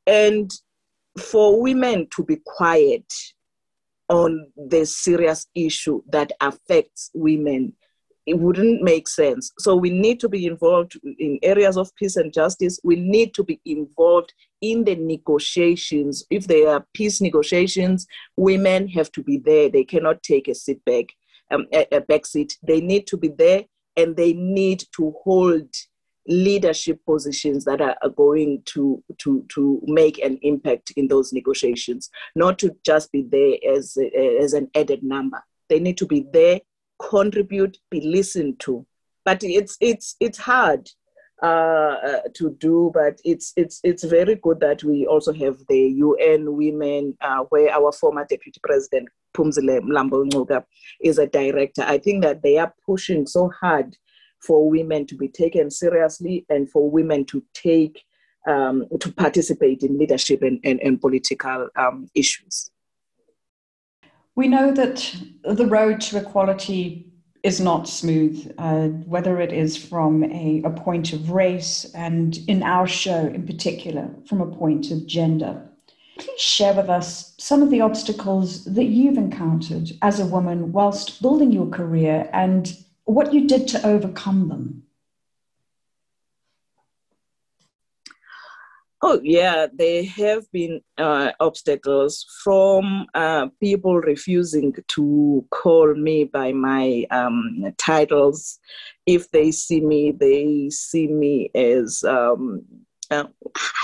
And 0.08 0.50
for 1.20 1.62
women 1.62 2.08
to 2.16 2.24
be 2.24 2.38
quiet 2.46 3.12
on 4.08 4.48
the 4.56 4.86
serious 4.86 5.48
issue 5.56 6.02
that 6.12 6.32
affects 6.40 7.12
women 7.14 7.74
it 8.26 8.40
wouldn't 8.40 8.82
make 8.82 9.08
sense. 9.08 9.52
So 9.60 9.76
we 9.76 9.92
need 9.92 10.20
to 10.22 10.30
be 10.30 10.46
involved 10.46 11.00
in 11.20 11.38
areas 11.44 11.78
of 11.78 11.94
peace 11.96 12.16
and 12.16 12.34
justice. 12.34 12.80
We 12.84 12.96
need 12.96 13.34
to 13.36 13.44
be 13.44 13.62
involved 13.66 14.34
in 14.62 14.84
the 14.84 14.96
negotiations. 14.96 16.24
If 16.32 16.48
there 16.48 16.70
are 16.70 16.86
peace 16.94 17.22
negotiations, 17.22 18.08
women 18.36 18.88
have 18.90 19.12
to 19.14 19.24
be 19.24 19.38
there. 19.38 19.70
They 19.70 19.84
cannot 19.84 20.24
take 20.24 20.48
a 20.48 20.56
seat 20.56 20.84
back, 20.86 21.06
um, 21.52 21.66
a, 21.74 21.88
a 21.92 22.02
back 22.02 22.26
seat. 22.26 22.58
They 22.64 22.82
need 22.82 23.08
to 23.08 23.18
be 23.18 23.30
there 23.30 23.66
and 23.98 24.16
they 24.16 24.34
need 24.34 24.84
to 24.96 25.14
hold 25.24 25.70
leadership 26.28 27.00
positions 27.06 27.66
that 27.66 27.82
are, 27.82 27.96
going 28.10 28.64
to, 28.66 29.04
to, 29.20 29.46
to 29.50 29.80
make 29.86 30.18
an 30.20 30.40
impact 30.42 30.92
in 30.98 31.08
those 31.08 31.32
negotiations, 31.32 32.10
not 32.36 32.58
to 32.60 32.76
just 32.84 33.12
be 33.12 33.22
there 33.22 33.58
as, 33.76 33.96
as 34.42 34.54
an 34.54 34.70
added 34.76 35.04
number. 35.04 35.44
They 35.70 35.80
need 35.80 35.98
to 36.00 36.08
be 36.08 36.26
there 36.34 36.62
contribute, 37.00 37.78
be 37.90 38.02
listened 38.02 38.60
to. 38.62 38.86
But 39.24 39.44
it's 39.44 39.76
it's 39.82 40.16
it's 40.20 40.38
hard 40.38 40.88
uh, 41.42 41.46
uh, 41.46 42.20
to 42.36 42.52
do, 42.60 42.92
but 42.94 43.20
it's 43.24 43.54
it's 43.56 43.80
it's 43.84 44.04
very 44.04 44.36
good 44.36 44.60
that 44.60 44.84
we 44.84 45.08
also 45.08 45.34
have 45.34 45.58
the 45.68 45.80
UN 45.98 46.56
Women, 46.56 47.18
uh, 47.22 47.44
where 47.50 47.72
our 47.72 47.92
former 47.92 48.26
Deputy 48.30 48.60
President 48.64 49.10
Phumzile 49.36 49.82
Mlambo 49.82 50.64
is 51.02 51.20
a 51.20 51.28
director. 51.28 51.84
I 51.84 51.98
think 51.98 52.24
that 52.24 52.42
they 52.42 52.58
are 52.58 52.74
pushing 52.86 53.28
so 53.28 53.50
hard 53.50 53.98
for 54.40 54.70
women 54.70 55.06
to 55.08 55.16
be 55.16 55.28
taken 55.28 55.72
seriously 55.72 56.46
and 56.50 56.70
for 56.70 56.90
women 56.90 57.26
to 57.26 57.44
take 57.54 58.04
um, 58.48 58.86
to 59.00 59.12
participate 59.12 59.82
in 59.82 59.98
leadership 59.98 60.44
and, 60.44 60.60
and, 60.64 60.80
and 60.82 61.02
political 61.02 61.68
um, 61.76 62.08
issues. 62.14 62.70
We 64.36 64.48
know 64.48 64.72
that 64.72 65.16
the 65.44 65.66
road 65.66 66.02
to 66.02 66.18
equality 66.18 67.08
is 67.42 67.62
not 67.62 67.88
smooth, 67.88 68.54
uh, 68.58 68.88
whether 68.88 69.40
it 69.40 69.54
is 69.54 69.78
from 69.78 70.24
a, 70.24 70.62
a 70.66 70.72
point 70.72 71.14
of 71.14 71.30
race 71.30 71.86
and 71.94 72.38
in 72.48 72.64
our 72.64 72.88
show 72.88 73.28
in 73.28 73.46
particular, 73.46 74.10
from 74.28 74.42
a 74.42 74.48
point 74.48 74.92
of 74.92 75.06
gender. 75.06 75.70
Please 76.18 76.42
share 76.42 76.74
with 76.74 76.90
us 76.90 77.34
some 77.38 77.62
of 77.62 77.70
the 77.70 77.82
obstacles 77.82 78.64
that 78.66 78.86
you've 78.86 79.18
encountered 79.18 79.92
as 80.02 80.20
a 80.20 80.26
woman 80.26 80.72
whilst 80.72 81.22
building 81.22 81.52
your 81.52 81.68
career 81.68 82.30
and 82.32 82.78
what 83.04 83.34
you 83.34 83.48
did 83.48 83.68
to 83.70 83.86
overcome 83.86 84.48
them. 84.48 84.84
Oh, 89.02 89.20
yeah, 89.24 89.68
there 89.72 90.04
have 90.04 90.52
been 90.52 90.82
uh, 90.98 91.32
obstacles 91.40 92.26
from 92.44 93.06
uh, 93.14 93.50
people 93.60 94.00
refusing 94.00 94.74
to 94.88 95.46
call 95.52 95.94
me 95.94 96.24
by 96.24 96.54
my 96.54 97.06
um, 97.12 97.74
titles. 97.78 98.58
If 99.06 99.30
they 99.30 99.52
see 99.52 99.82
me, 99.82 100.12
they 100.12 100.72
see 100.72 101.08
me 101.08 101.52
as, 101.54 102.04
um, 102.04 102.64
uh, 103.12 103.26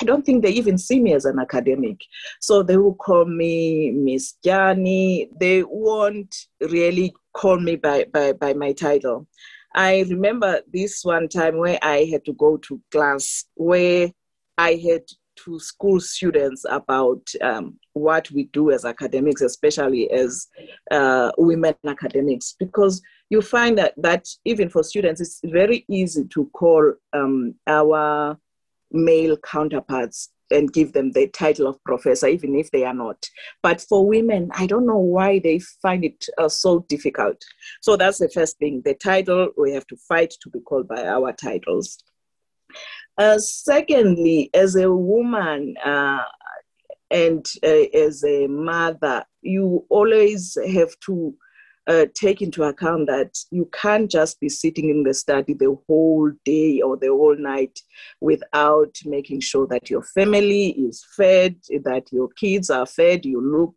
I 0.01 0.05
don't 0.05 0.25
think 0.25 0.43
they 0.43 0.51
even 0.51 0.77
see 0.77 0.99
me 0.99 1.13
as 1.13 1.25
an 1.25 1.39
academic. 1.39 2.01
So 2.39 2.63
they 2.63 2.77
will 2.77 2.95
call 2.95 3.25
me 3.25 3.91
Miss 3.91 4.35
Dyani. 4.45 5.29
They 5.39 5.63
won't 5.63 6.35
really 6.61 7.13
call 7.33 7.59
me 7.59 7.75
by, 7.75 8.05
by, 8.11 8.33
by 8.33 8.53
my 8.53 8.73
title. 8.73 9.27
I 9.73 10.05
remember 10.09 10.61
this 10.71 11.03
one 11.03 11.29
time 11.29 11.57
where 11.57 11.79
I 11.81 12.07
had 12.11 12.25
to 12.25 12.33
go 12.33 12.57
to 12.57 12.81
class 12.91 13.45
where 13.55 14.11
I 14.57 14.73
had 14.75 15.03
to 15.45 15.59
school 15.59 15.99
students 15.99 16.65
about 16.69 17.21
um, 17.41 17.79
what 17.93 18.29
we 18.31 18.45
do 18.45 18.71
as 18.71 18.85
academics, 18.85 19.41
especially 19.41 20.11
as 20.11 20.47
uh, 20.91 21.31
women 21.37 21.73
academics, 21.87 22.55
because 22.59 23.01
you 23.29 23.41
find 23.41 23.77
that, 23.77 23.93
that 23.97 24.27
even 24.45 24.69
for 24.69 24.83
students, 24.83 25.21
it's 25.21 25.39
very 25.45 25.85
easy 25.89 26.25
to 26.25 26.49
call 26.53 26.93
um, 27.13 27.55
our 27.65 28.37
male 28.91 29.37
counterparts 29.37 30.29
and 30.51 30.73
give 30.73 30.93
them 30.93 31.11
the 31.11 31.27
title 31.27 31.67
of 31.67 31.83
professor, 31.83 32.27
even 32.27 32.55
if 32.55 32.69
they 32.71 32.83
are 32.83 32.93
not. 32.93 33.29
But 33.63 33.81
for 33.81 34.05
women, 34.05 34.51
I 34.53 34.67
don't 34.67 34.85
know 34.85 34.97
why 34.97 35.39
they 35.39 35.59
find 35.59 36.03
it 36.03 36.25
uh, 36.37 36.49
so 36.49 36.85
difficult. 36.89 37.41
So 37.81 37.95
that's 37.95 38.19
the 38.19 38.29
first 38.29 38.57
thing. 38.57 38.81
The 38.83 38.95
title, 38.95 39.49
we 39.57 39.71
have 39.73 39.87
to 39.87 39.95
fight 39.95 40.33
to 40.41 40.49
be 40.49 40.59
called 40.59 40.87
by 40.87 41.05
our 41.05 41.31
titles. 41.31 42.03
Uh, 43.17 43.37
secondly, 43.37 44.49
as 44.53 44.75
a 44.75 44.91
woman 44.91 45.75
uh, 45.83 46.23
and 47.09 47.45
uh, 47.63 47.85
as 47.93 48.23
a 48.23 48.47
mother, 48.47 49.25
you 49.41 49.85
always 49.89 50.57
have 50.73 50.97
to 51.05 51.35
uh, 51.87 52.05
take 52.13 52.41
into 52.41 52.63
account 52.63 53.07
that 53.07 53.37
you 53.49 53.67
can't 53.73 54.09
just 54.09 54.39
be 54.39 54.49
sitting 54.49 54.89
in 54.89 55.03
the 55.03 55.13
study 55.13 55.53
the 55.53 55.75
whole 55.87 56.31
day 56.45 56.81
or 56.81 56.95
the 56.97 57.07
whole 57.07 57.35
night 57.35 57.79
without 58.19 58.95
making 59.05 59.39
sure 59.39 59.67
that 59.67 59.89
your 59.89 60.03
family 60.03 60.69
is 60.69 61.05
fed, 61.15 61.55
that 61.83 62.03
your 62.11 62.29
kids 62.37 62.69
are 62.69 62.85
fed, 62.85 63.25
you 63.25 63.41
look 63.41 63.73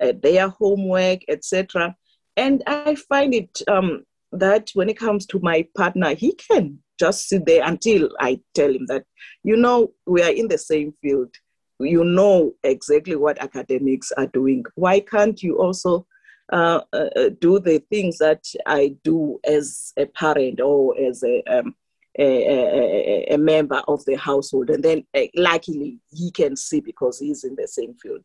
at 0.00 0.22
their 0.22 0.48
homework, 0.48 1.20
etc. 1.28 1.94
And 2.36 2.62
I 2.66 2.94
find 2.94 3.34
it 3.34 3.60
um, 3.66 4.04
that 4.32 4.70
when 4.74 4.88
it 4.88 4.98
comes 4.98 5.26
to 5.26 5.40
my 5.40 5.66
partner, 5.76 6.14
he 6.14 6.34
can 6.34 6.78
just 6.98 7.28
sit 7.28 7.46
there 7.46 7.64
until 7.64 8.10
I 8.20 8.40
tell 8.54 8.70
him 8.70 8.86
that, 8.86 9.04
you 9.42 9.56
know, 9.56 9.92
we 10.06 10.22
are 10.22 10.32
in 10.32 10.48
the 10.48 10.58
same 10.58 10.92
field. 11.02 11.34
You 11.80 12.04
know 12.04 12.52
exactly 12.64 13.14
what 13.14 13.38
academics 13.38 14.10
are 14.12 14.26
doing. 14.26 14.64
Why 14.74 14.98
can't 15.00 15.40
you 15.42 15.58
also 15.58 16.06
uh, 16.52 16.80
uh, 16.92 17.30
do 17.40 17.58
the 17.58 17.78
things 17.90 18.18
that 18.18 18.44
I 18.66 18.96
do 19.04 19.38
as 19.44 19.92
a 19.96 20.06
parent 20.06 20.60
or 20.60 20.98
as 20.98 21.22
a, 21.22 21.42
um, 21.42 21.74
a, 22.18 22.24
a, 22.24 23.34
a, 23.34 23.38
member 23.38 23.82
of 23.86 24.04
the 24.06 24.16
household? 24.16 24.70
And 24.70 24.82
then, 24.82 25.04
uh, 25.14 25.26
luckily, 25.34 25.98
he 26.10 26.30
can 26.30 26.56
see 26.56 26.80
because 26.80 27.18
he's 27.18 27.44
in 27.44 27.54
the 27.56 27.68
same 27.68 27.94
field. 27.94 28.24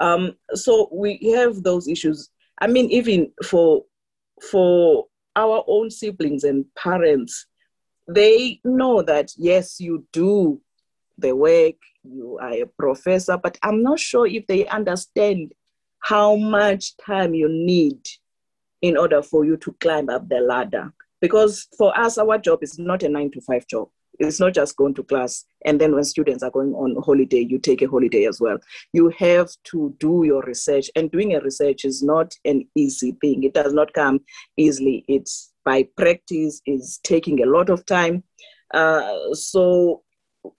Um, 0.00 0.36
so 0.52 0.88
we 0.92 1.18
have 1.36 1.62
those 1.62 1.88
issues. 1.88 2.30
I 2.60 2.66
mean, 2.66 2.90
even 2.90 3.32
for 3.44 3.84
for 4.50 5.06
our 5.36 5.64
own 5.66 5.90
siblings 5.90 6.44
and 6.44 6.66
parents, 6.76 7.46
they 8.08 8.60
know 8.64 9.02
that 9.02 9.32
yes, 9.36 9.80
you 9.80 10.06
do 10.12 10.60
the 11.18 11.34
work, 11.34 11.76
you 12.02 12.38
are 12.40 12.52
a 12.52 12.66
professor, 12.78 13.36
but 13.36 13.56
I'm 13.62 13.82
not 13.82 14.00
sure 14.00 14.26
if 14.26 14.46
they 14.46 14.66
understand 14.66 15.52
how 16.04 16.36
much 16.36 16.96
time 16.96 17.34
you 17.34 17.48
need 17.48 17.98
in 18.82 18.96
order 18.96 19.22
for 19.22 19.44
you 19.44 19.56
to 19.58 19.72
climb 19.80 20.08
up 20.10 20.28
the 20.28 20.40
ladder. 20.40 20.92
Because 21.20 21.68
for 21.78 21.98
us, 21.98 22.18
our 22.18 22.38
job 22.38 22.62
is 22.62 22.78
not 22.78 23.02
a 23.02 23.08
nine 23.08 23.30
to 23.32 23.40
five 23.40 23.66
job. 23.66 23.88
It's 24.18 24.38
not 24.38 24.54
just 24.54 24.76
going 24.76 24.94
to 24.94 25.02
class 25.02 25.44
and 25.64 25.80
then 25.80 25.94
when 25.94 26.04
students 26.04 26.42
are 26.42 26.50
going 26.50 26.74
on 26.74 27.02
holiday, 27.02 27.40
you 27.40 27.58
take 27.58 27.82
a 27.82 27.88
holiday 27.88 28.26
as 28.26 28.40
well. 28.40 28.58
You 28.92 29.08
have 29.18 29.50
to 29.64 29.94
do 29.98 30.24
your 30.24 30.42
research, 30.42 30.90
and 30.94 31.10
doing 31.10 31.34
a 31.34 31.40
research 31.40 31.84
is 31.84 32.02
not 32.02 32.34
an 32.44 32.68
easy 32.74 33.12
thing. 33.20 33.42
It 33.44 33.54
does 33.54 33.72
not 33.72 33.92
come 33.94 34.20
easily. 34.56 35.04
It's 35.08 35.52
by 35.64 35.88
practice 35.96 36.60
is 36.66 37.00
taking 37.02 37.42
a 37.42 37.46
lot 37.46 37.70
of 37.70 37.86
time. 37.86 38.22
Uh, 38.72 39.32
so 39.32 40.02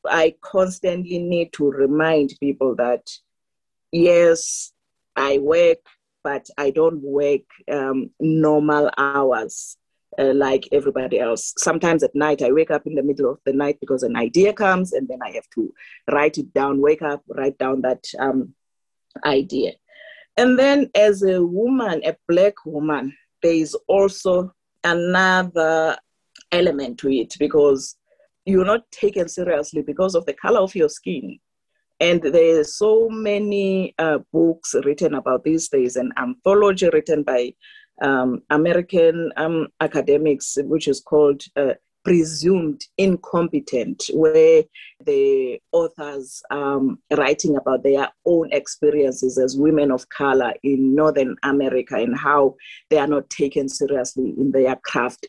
I 0.06 0.36
constantly 0.42 1.20
need 1.20 1.54
to 1.54 1.70
remind 1.70 2.34
people 2.40 2.76
that 2.78 3.08
yes, 3.92 4.72
I 5.16 5.38
work, 5.40 5.80
but 6.24 6.48
I 6.58 6.72
don't 6.72 7.02
work 7.02 7.42
um, 7.72 8.12
normal 8.20 8.90
hours. 8.98 9.78
Uh, 10.18 10.34
like 10.34 10.66
everybody 10.72 11.20
else. 11.20 11.54
Sometimes 11.58 12.02
at 12.02 12.16
night, 12.16 12.42
I 12.42 12.50
wake 12.50 12.72
up 12.72 12.88
in 12.88 12.96
the 12.96 13.04
middle 13.04 13.30
of 13.30 13.40
the 13.46 13.52
night 13.52 13.78
because 13.82 14.02
an 14.02 14.16
idea 14.16 14.54
comes, 14.54 14.94
and 14.94 15.06
then 15.10 15.20
I 15.22 15.32
have 15.32 15.50
to 15.56 15.74
write 16.10 16.38
it 16.38 16.54
down, 16.54 16.80
wake 16.80 17.02
up, 17.02 17.22
write 17.28 17.58
down 17.58 17.82
that 17.82 18.06
um, 18.18 18.54
idea. 19.26 19.74
And 20.38 20.58
then, 20.58 20.90
as 20.96 21.22
a 21.22 21.44
woman, 21.44 22.02
a 22.06 22.16
Black 22.30 22.66
woman, 22.66 23.14
there 23.42 23.54
is 23.54 23.76
also 23.88 24.54
another 24.86 25.98
element 26.52 26.98
to 27.00 27.12
it 27.12 27.36
because 27.40 27.98
you're 28.46 28.66
not 28.66 28.90
taken 28.92 29.28
seriously 29.28 29.82
because 29.82 30.16
of 30.16 30.26
the 30.26 30.34
color 30.34 30.60
of 30.60 30.76
your 30.76 30.90
skin. 30.90 31.40
And 32.00 32.22
there's 32.22 32.78
so 32.78 33.08
many 33.10 33.94
uh, 33.98 34.20
books 34.34 34.76
written 34.84 35.14
about 35.14 35.44
these 35.44 35.70
days, 35.70 35.96
an 35.96 36.12
anthology 36.18 36.90
written 36.92 37.24
by 37.24 37.54
um, 38.02 38.42
American 38.50 39.32
um, 39.38 39.68
academics, 39.80 40.58
which 40.64 40.88
is 40.88 41.00
called 41.00 41.42
uh, 41.56 41.74
Presumed 42.04 42.82
Incompetent, 42.98 44.04
where 44.14 44.64
the 45.04 45.60
authors 45.72 46.44
um, 46.52 47.00
writing 47.18 47.56
about 47.56 47.84
their 47.84 48.10
own 48.26 48.50
experiences 48.52 49.38
as 49.38 49.58
women 49.58 49.92
of 49.92 50.08
color 50.10 50.54
in 50.64 50.94
Northern 50.94 51.36
America 51.44 51.96
and 51.96 52.18
how 52.18 52.56
they 52.90 52.98
are 52.98 53.08
not 53.08 53.30
taken 53.30 53.68
seriously 53.70 54.36
in 54.38 54.52
their 54.52 54.76
craft 54.84 55.28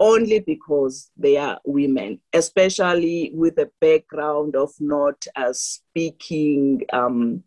only 0.00 0.40
because 0.40 1.10
they 1.16 1.36
are 1.36 1.60
women, 1.64 2.20
especially 2.32 3.30
with 3.34 3.58
a 3.58 3.70
background 3.80 4.56
of 4.56 4.70
not 4.80 5.24
uh, 5.36 5.52
speaking 5.52 6.82
um, 6.92 7.42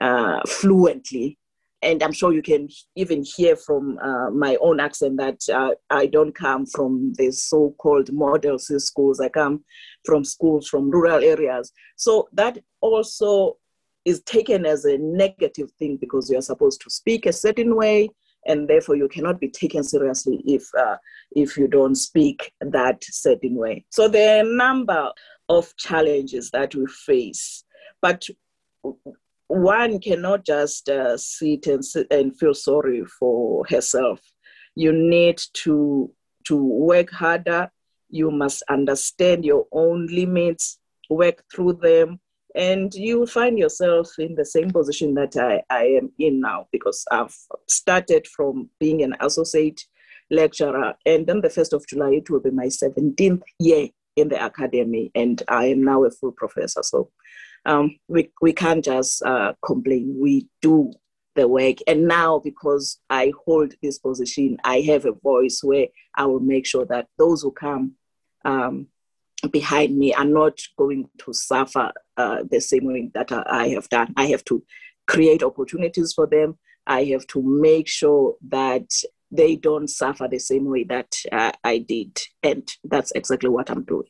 uh, 0.00 0.40
fluently 0.46 1.38
and 1.82 2.02
I'm 2.02 2.12
sure 2.12 2.32
you 2.32 2.42
can 2.42 2.68
even 2.96 3.22
hear 3.22 3.54
from 3.54 3.98
uh, 3.98 4.30
my 4.30 4.56
own 4.60 4.80
accent 4.80 5.16
that 5.18 5.40
uh, 5.48 5.70
I 5.90 6.06
don't 6.06 6.34
come 6.34 6.66
from 6.66 7.12
the 7.16 7.30
so-called 7.30 8.12
model 8.12 8.58
schools. 8.58 9.20
I 9.20 9.28
come 9.28 9.64
from 10.04 10.24
schools 10.24 10.68
from 10.68 10.90
rural 10.90 11.22
areas. 11.22 11.72
So 11.96 12.28
that 12.32 12.58
also 12.80 13.58
is 14.04 14.22
taken 14.22 14.66
as 14.66 14.84
a 14.86 14.98
negative 14.98 15.70
thing 15.78 15.98
because 15.98 16.28
you 16.28 16.38
are 16.38 16.42
supposed 16.42 16.80
to 16.82 16.90
speak 16.90 17.26
a 17.26 17.32
certain 17.32 17.76
way, 17.76 18.08
and 18.48 18.66
therefore 18.66 18.96
you 18.96 19.08
cannot 19.08 19.38
be 19.38 19.48
taken 19.48 19.84
seriously 19.84 20.42
if 20.46 20.64
uh, 20.76 20.96
if 21.30 21.56
you 21.56 21.68
don't 21.68 21.94
speak 21.94 22.52
that 22.60 23.04
certain 23.04 23.54
way. 23.54 23.84
So 23.90 24.08
there 24.08 24.38
are 24.38 24.46
a 24.46 24.56
number 24.56 25.12
of 25.48 25.76
challenges 25.76 26.50
that 26.50 26.74
we 26.74 26.86
face, 26.86 27.64
but 28.02 28.26
one 29.46 30.00
cannot 30.00 30.44
just 30.44 30.88
uh, 30.88 31.16
sit 31.16 31.66
and 31.68 31.82
and 32.10 32.36
feel 32.38 32.54
sorry 32.54 33.04
for 33.04 33.64
herself. 33.68 34.20
You 34.74 34.92
need 34.92 35.40
to 35.64 36.10
to 36.48 36.56
work 36.56 37.10
harder 37.10 37.70
You 38.10 38.30
must 38.30 38.62
understand 38.70 39.44
your 39.44 39.66
own 39.70 40.06
limits, 40.06 40.78
work 41.10 41.44
through 41.54 41.74
them, 41.82 42.20
and 42.58 42.92
you 42.92 43.24
find 43.24 43.56
yourself 43.56 44.10
in 44.18 44.34
the 44.34 44.44
same 44.44 44.70
position 44.70 45.14
that 45.14 45.36
I, 45.36 45.62
I 45.70 45.84
am 45.84 46.10
in 46.18 46.40
now 46.40 46.66
because 46.72 47.04
I've 47.08 47.34
started 47.68 48.26
from 48.26 48.68
being 48.80 49.02
an 49.02 49.14
associate 49.20 49.80
lecturer, 50.28 50.94
and 51.06 51.24
then 51.26 51.40
the 51.40 51.48
1st 51.48 51.72
of 51.72 51.86
July, 51.86 52.14
it 52.14 52.28
will 52.28 52.40
be 52.40 52.50
my 52.50 52.66
17th 52.66 53.42
year 53.60 53.88
in 54.16 54.28
the 54.28 54.44
academy, 54.44 55.12
and 55.14 55.40
I 55.48 55.66
am 55.66 55.84
now 55.84 56.04
a 56.04 56.10
full 56.10 56.32
professor. 56.32 56.82
So 56.82 57.10
um, 57.64 57.96
we, 58.08 58.30
we 58.42 58.52
can't 58.52 58.84
just 58.84 59.22
uh, 59.22 59.52
complain. 59.64 60.16
We 60.18 60.48
do 60.60 60.92
the 61.36 61.46
work. 61.46 61.76
And 61.86 62.08
now, 62.08 62.40
because 62.40 62.98
I 63.08 63.32
hold 63.46 63.74
this 63.80 64.00
position, 64.00 64.58
I 64.64 64.80
have 64.80 65.04
a 65.04 65.12
voice 65.12 65.60
where 65.62 65.86
I 66.16 66.26
will 66.26 66.40
make 66.40 66.66
sure 66.66 66.84
that 66.86 67.06
those 67.18 67.42
who 67.42 67.52
come 67.52 67.92
um, 68.44 68.88
behind 69.52 69.96
me 69.96 70.12
are 70.12 70.24
not 70.24 70.58
going 70.76 71.08
to 71.18 71.32
suffer 71.32 71.92
uh, 72.18 72.42
the 72.50 72.60
same 72.60 72.84
way 72.84 73.10
that 73.14 73.32
I 73.32 73.68
have 73.68 73.88
done. 73.88 74.12
I 74.16 74.26
have 74.26 74.44
to 74.46 74.62
create 75.06 75.42
opportunities 75.42 76.12
for 76.12 76.26
them. 76.26 76.58
I 76.86 77.04
have 77.04 77.26
to 77.28 77.42
make 77.42 77.88
sure 77.88 78.34
that 78.48 78.90
they 79.30 79.56
don't 79.56 79.88
suffer 79.88 80.26
the 80.28 80.38
same 80.38 80.66
way 80.66 80.84
that 80.84 81.14
uh, 81.32 81.52
I 81.64 81.78
did. 81.78 82.20
And 82.42 82.68
that's 82.84 83.12
exactly 83.12 83.48
what 83.48 83.70
I'm 83.70 83.84
doing. 83.84 84.08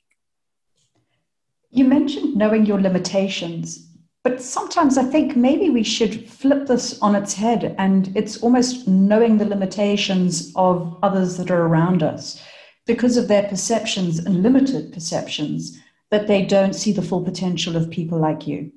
You 1.71 1.85
mentioned 1.85 2.37
knowing 2.37 2.65
your 2.65 2.81
limitations, 2.81 3.87
but 4.25 4.41
sometimes 4.41 4.97
I 4.97 5.05
think 5.05 5.37
maybe 5.37 5.71
we 5.71 5.83
should 5.83 6.29
flip 6.29 6.67
this 6.67 6.99
on 7.01 7.15
its 7.15 7.35
head 7.35 7.75
and 7.79 8.17
it's 8.17 8.43
almost 8.43 8.89
knowing 8.89 9.39
the 9.39 9.45
limitations 9.45 10.53
of 10.57 10.99
others 11.03 11.37
that 11.37 11.51
are 11.51 11.67
around 11.67 12.03
us 12.03 12.43
because 12.87 13.19
of 13.19 13.29
their 13.29 13.47
perceptions 13.49 14.19
and 14.19 14.43
limited 14.43 14.93
perceptions 14.93 15.79
that 16.11 16.27
they 16.27 16.45
don't 16.45 16.75
see 16.75 16.93
the 16.93 17.03
full 17.03 17.23
potential 17.23 17.77
of 17.77 17.91
people 17.91 18.19
like 18.19 18.47
you. 18.47 18.73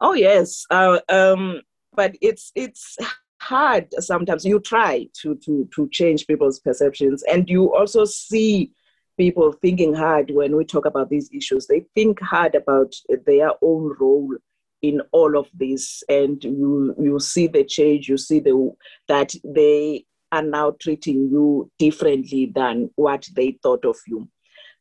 Oh 0.00 0.14
yes, 0.14 0.66
uh, 0.70 0.98
um, 1.08 1.62
but 1.94 2.16
it's 2.20 2.50
it's 2.54 2.98
hard 3.40 3.86
sometimes. 3.98 4.44
You 4.44 4.58
try 4.60 5.08
to 5.20 5.36
to 5.36 5.68
to 5.74 5.88
change 5.90 6.26
people's 6.26 6.58
perceptions, 6.58 7.22
and 7.30 7.48
you 7.48 7.74
also 7.74 8.04
see 8.04 8.72
people 9.16 9.52
thinking 9.52 9.94
hard 9.94 10.30
when 10.30 10.56
we 10.56 10.64
talk 10.64 10.86
about 10.86 11.10
these 11.10 11.30
issues. 11.32 11.66
They 11.66 11.84
think 11.94 12.20
hard 12.20 12.54
about 12.54 12.94
their 13.26 13.52
own 13.62 13.94
role 14.00 14.34
in 14.82 15.00
all 15.12 15.38
of 15.38 15.48
this, 15.54 16.02
and 16.08 16.42
you 16.42 16.94
you 16.98 17.20
see 17.20 17.46
the 17.46 17.62
change. 17.62 18.08
You 18.08 18.18
see 18.18 18.40
the 18.40 18.72
that 19.06 19.34
they 19.44 20.04
are 20.32 20.42
now 20.42 20.72
treating 20.80 21.28
you 21.30 21.70
differently 21.78 22.50
than 22.54 22.90
what 22.96 23.28
they 23.34 23.58
thought 23.62 23.84
of 23.84 23.96
you. 24.06 24.28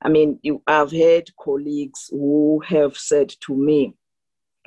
I 0.01 0.09
mean, 0.09 0.39
you, 0.41 0.61
I've 0.67 0.91
had 0.91 1.35
colleagues 1.39 2.09
who 2.09 2.61
have 2.67 2.97
said 2.97 3.29
to 3.45 3.55
me, 3.55 3.95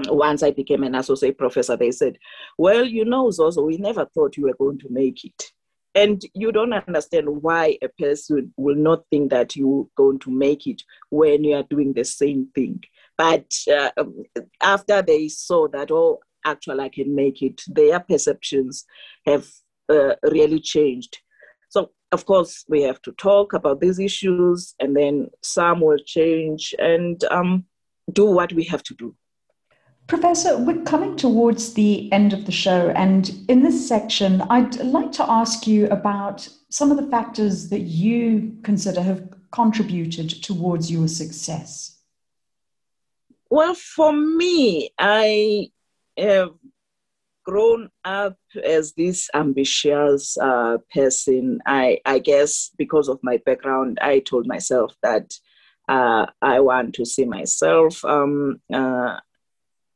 once 0.09 0.43
I 0.43 0.51
became 0.51 0.83
an 0.83 0.95
associate 0.95 1.39
professor, 1.39 1.77
they 1.77 1.91
said, 1.91 2.19
Well, 2.59 2.85
you 2.85 3.05
know, 3.05 3.31
Zozo, 3.31 3.65
we 3.65 3.77
never 3.77 4.07
thought 4.07 4.37
you 4.37 4.45
were 4.45 4.55
going 4.55 4.79
to 4.81 4.89
make 4.91 5.25
it. 5.25 5.53
And 5.95 6.21
you 6.35 6.51
don't 6.51 6.73
understand 6.73 7.29
why 7.29 7.79
a 7.81 7.89
person 7.89 8.53
will 8.57 8.75
not 8.75 9.05
think 9.11 9.31
that 9.31 9.55
you're 9.55 9.87
going 9.97 10.19
to 10.21 10.31
make 10.31 10.67
it 10.67 10.83
when 11.11 11.45
you 11.45 11.55
are 11.55 11.63
doing 11.63 11.93
the 11.93 12.05
same 12.05 12.49
thing. 12.55 12.83
But 13.17 13.53
uh, 13.73 13.91
after 14.61 15.03
they 15.03 15.29
saw 15.29 15.69
that, 15.69 15.93
oh, 15.93 16.19
actually, 16.45 16.81
I 16.81 16.89
can 16.89 17.15
make 17.15 17.43
it, 17.43 17.63
their 17.69 18.01
perceptions 18.01 18.85
have 19.25 19.49
uh, 19.89 20.17
really 20.25 20.59
changed. 20.59 21.19
Of 22.15 22.27
course, 22.27 22.65
we 22.69 22.81
have 22.83 23.03
to 23.03 23.13
talk 23.13 23.55
about 23.55 23.81
these 23.81 23.99
issues, 23.99 24.77
and 24.79 24.95
then 24.95 25.31
some 25.43 25.81
will 25.81 25.99
change 25.99 26.73
and 26.79 27.23
um, 27.25 27.65
do 28.13 28.25
what 28.27 28.53
we 28.53 28.63
have 28.73 28.85
to 28.85 28.95
do. 28.95 29.17
Professor, 30.07 30.57
we're 30.57 30.85
coming 30.85 31.17
towards 31.17 31.75
the 31.75 32.13
end 32.13 32.33
of 32.33 32.47
the 32.47 32.53
show, 32.53 32.91
and 32.91 33.35
in 33.49 33.65
this 33.65 33.89
section, 33.89 34.43
I'd 34.43 34.77
like 34.77 35.11
to 35.13 35.29
ask 35.29 35.67
you 35.67 35.89
about 35.89 36.49
some 36.71 36.93
of 36.93 36.99
the 36.99 37.11
factors 37.11 37.69
that 37.71 37.81
you 37.81 38.59
consider 38.63 39.03
have 39.03 39.23
contributed 39.51 40.31
towards 40.31 40.93
your 40.93 41.09
success. 41.09 41.99
Well, 43.51 43.75
for 43.75 44.13
me, 44.13 44.91
I 45.01 45.73
have 46.17 46.51
grown 47.45 47.91
up 48.05 48.37
as 48.63 48.93
this 48.95 49.29
ambitious 49.35 50.37
uh, 50.39 50.79
person. 50.93 51.61
I, 51.67 52.01
I 52.05 52.19
guess 52.19 52.71
because 52.77 53.09
of 53.09 53.21
my 53.23 53.39
background, 53.45 53.99
I 54.01 54.21
told 54.21 54.47
myself 54.47 54.95
that 55.03 55.33
uh, 55.89 56.27
I 56.41 56.61
want 56.61 56.95
to 56.95 57.05
see 57.05 57.27
myself 57.27 58.05
um, 58.05 58.61
uh, 58.73 59.19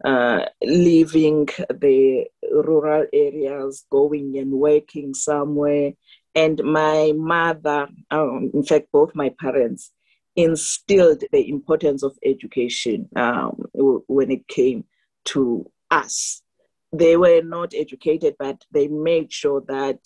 uh, 0.05 0.41
leaving 0.63 1.49
the 1.71 2.27
rural 2.53 3.07
areas, 3.13 3.85
going 3.91 4.39
and 4.39 4.53
working 4.53 5.15
somewhere. 5.15 5.93
And 6.35 6.63
my 6.63 7.13
mother, 7.17 7.89
um, 8.11 8.51
in 8.55 8.63
fact, 8.63 8.89
both 8.93 9.15
my 9.15 9.31
parents, 9.41 9.91
instilled 10.37 11.25
the 11.33 11.49
importance 11.49 12.05
of 12.05 12.17
education 12.25 13.09
um, 13.17 13.65
when 13.73 14.31
it 14.31 14.47
came 14.47 14.85
to 15.25 15.69
us. 15.91 16.43
They 16.92 17.16
were 17.16 17.42
not 17.42 17.74
educated, 17.74 18.37
but 18.38 18.64
they 18.70 18.88
made 18.88 19.33
sure 19.33 19.62
that 19.68 20.01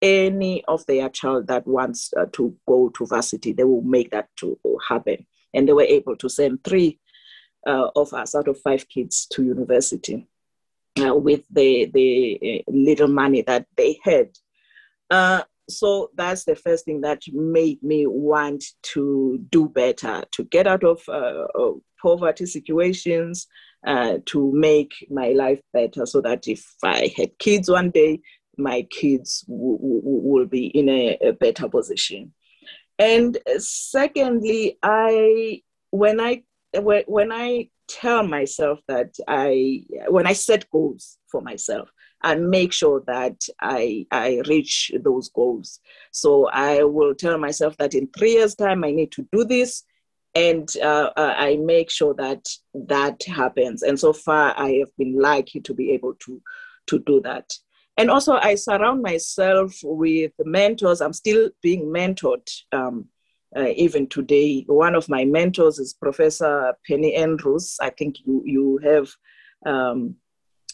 any 0.00 0.64
of 0.66 0.84
their 0.86 1.08
child 1.08 1.46
that 1.46 1.66
wants 1.66 2.12
uh, 2.18 2.26
to 2.32 2.56
go 2.66 2.88
to 2.88 3.06
varsity, 3.06 3.52
they 3.52 3.64
will 3.64 3.82
make 3.82 4.10
that 4.10 4.28
to 4.38 4.58
happen. 4.88 5.24
And 5.54 5.68
they 5.68 5.72
were 5.72 5.82
able 5.82 6.16
to 6.16 6.28
send 6.28 6.64
three 6.64 6.98
uh, 7.66 7.90
of 7.94 8.12
us 8.12 8.34
out 8.34 8.48
of 8.48 8.60
five 8.60 8.88
kids 8.88 9.26
to 9.32 9.44
university 9.44 10.26
uh, 11.00 11.14
with 11.14 11.44
the, 11.50 11.90
the 11.94 12.64
uh, 12.66 12.72
little 12.72 13.08
money 13.08 13.42
that 13.42 13.66
they 13.76 13.98
had. 14.02 14.30
Uh, 15.08 15.42
so 15.68 16.10
that's 16.16 16.44
the 16.44 16.56
first 16.56 16.84
thing 16.84 17.02
that 17.02 17.22
made 17.32 17.80
me 17.82 18.06
want 18.06 18.64
to 18.82 19.38
do 19.50 19.68
better, 19.68 20.24
to 20.32 20.42
get 20.44 20.66
out 20.66 20.82
of, 20.82 21.00
uh, 21.08 21.46
of 21.54 21.80
poverty 22.00 22.46
situations, 22.46 23.46
uh, 23.86 24.18
to 24.26 24.52
make 24.52 24.92
my 25.10 25.30
life 25.30 25.60
better 25.72 26.06
so 26.06 26.20
that 26.20 26.46
if 26.48 26.74
I 26.82 27.12
had 27.16 27.38
kids 27.38 27.70
one 27.70 27.90
day, 27.90 28.20
my 28.58 28.86
kids 28.90 29.40
w- 29.48 29.78
w- 29.78 30.02
will 30.04 30.46
be 30.46 30.66
in 30.66 30.88
a, 30.88 31.16
a 31.22 31.32
better 31.32 31.68
position. 31.68 32.32
And 32.98 33.38
secondly, 33.58 34.78
I 34.82 35.62
when 35.90 36.20
I 36.20 36.42
when 36.74 37.32
I 37.32 37.68
tell 37.88 38.26
myself 38.26 38.80
that 38.88 39.14
I, 39.28 39.84
when 40.08 40.26
I 40.26 40.32
set 40.32 40.70
goals 40.70 41.18
for 41.30 41.42
myself, 41.42 41.90
I 42.22 42.36
make 42.36 42.72
sure 42.72 43.02
that 43.06 43.42
I, 43.60 44.06
I 44.10 44.42
reach 44.48 44.92
those 45.02 45.28
goals. 45.28 45.80
So 46.12 46.48
I 46.48 46.84
will 46.84 47.14
tell 47.14 47.36
myself 47.38 47.76
that 47.78 47.94
in 47.94 48.08
three 48.16 48.32
years' 48.32 48.54
time, 48.54 48.84
I 48.84 48.92
need 48.92 49.12
to 49.12 49.26
do 49.32 49.44
this. 49.44 49.84
And 50.34 50.68
uh, 50.82 51.10
uh, 51.16 51.34
I 51.36 51.56
make 51.56 51.90
sure 51.90 52.14
that 52.14 52.46
that 52.74 53.22
happens. 53.24 53.82
And 53.82 53.98
so 53.98 54.12
far, 54.12 54.54
I 54.56 54.70
have 54.80 54.88
been 54.96 55.18
lucky 55.20 55.60
to 55.60 55.74
be 55.74 55.90
able 55.90 56.14
to, 56.14 56.40
to 56.86 56.98
do 57.00 57.20
that. 57.22 57.52
And 57.98 58.10
also, 58.10 58.34
I 58.34 58.54
surround 58.54 59.02
myself 59.02 59.74
with 59.82 60.32
mentors. 60.44 61.02
I'm 61.02 61.12
still 61.12 61.50
being 61.60 61.84
mentored 61.84 62.48
um, 62.72 63.06
uh, 63.54 63.68
even 63.76 64.06
today. 64.06 64.64
One 64.66 64.94
of 64.94 65.10
my 65.10 65.26
mentors 65.26 65.78
is 65.78 65.92
Professor 65.92 66.74
Penny 66.88 67.14
Andrews. 67.14 67.76
I 67.82 67.90
think 67.90 68.16
you, 68.24 68.42
you 68.46 68.80
have 68.82 69.10
um, 69.66 70.16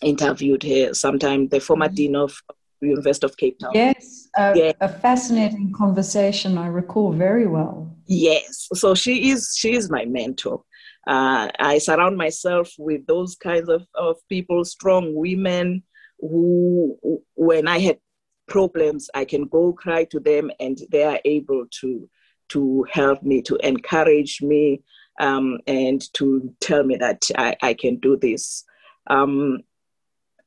interviewed 0.00 0.62
her 0.62 0.94
sometime, 0.94 1.48
the 1.48 1.58
former 1.58 1.86
mm-hmm. 1.86 1.94
dean 1.94 2.16
of 2.16 2.40
University 2.80 3.26
of 3.26 3.36
Cape 3.36 3.58
Town. 3.58 3.72
Yes, 3.74 4.28
uh, 4.38 4.52
yeah. 4.54 4.72
a 4.80 4.88
fascinating 4.88 5.72
conversation 5.72 6.56
I 6.56 6.68
recall 6.68 7.12
very 7.12 7.48
well. 7.48 7.92
Yes, 8.08 8.68
so 8.72 8.94
she 8.94 9.30
is 9.30 9.54
she 9.56 9.74
is 9.74 9.90
my 9.90 10.06
mentor. 10.06 10.64
Uh, 11.06 11.48
I 11.58 11.78
surround 11.78 12.16
myself 12.16 12.72
with 12.78 13.06
those 13.06 13.36
kinds 13.36 13.68
of, 13.68 13.86
of 13.94 14.16
people, 14.28 14.64
strong 14.64 15.14
women 15.14 15.82
who, 16.18 16.98
when 17.34 17.68
I 17.68 17.78
had 17.78 17.98
problems, 18.46 19.08
I 19.14 19.24
can 19.26 19.44
go 19.44 19.72
cry 19.72 20.04
to 20.04 20.20
them 20.20 20.50
and 20.58 20.78
they 20.90 21.04
are 21.04 21.20
able 21.24 21.66
to 21.80 22.08
to 22.50 22.86
help 22.90 23.22
me, 23.22 23.42
to 23.42 23.56
encourage 23.56 24.40
me, 24.40 24.82
um, 25.20 25.58
and 25.66 26.02
to 26.14 26.54
tell 26.60 26.82
me 26.82 26.96
that 26.96 27.26
I, 27.36 27.56
I 27.60 27.74
can 27.74 27.96
do 27.96 28.16
this. 28.16 28.64
Um, 29.06 29.58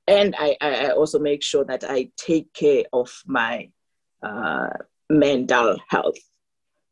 and 0.08 0.36
I, 0.38 0.58
I, 0.60 0.90
also 0.90 1.20
make 1.20 1.44
sure 1.44 1.64
that 1.66 1.84
I 1.88 2.10
take 2.18 2.52
care 2.54 2.86
of 2.92 3.22
my 3.28 3.70
uh, 4.24 4.70
mental 5.12 5.78
health. 5.90 6.18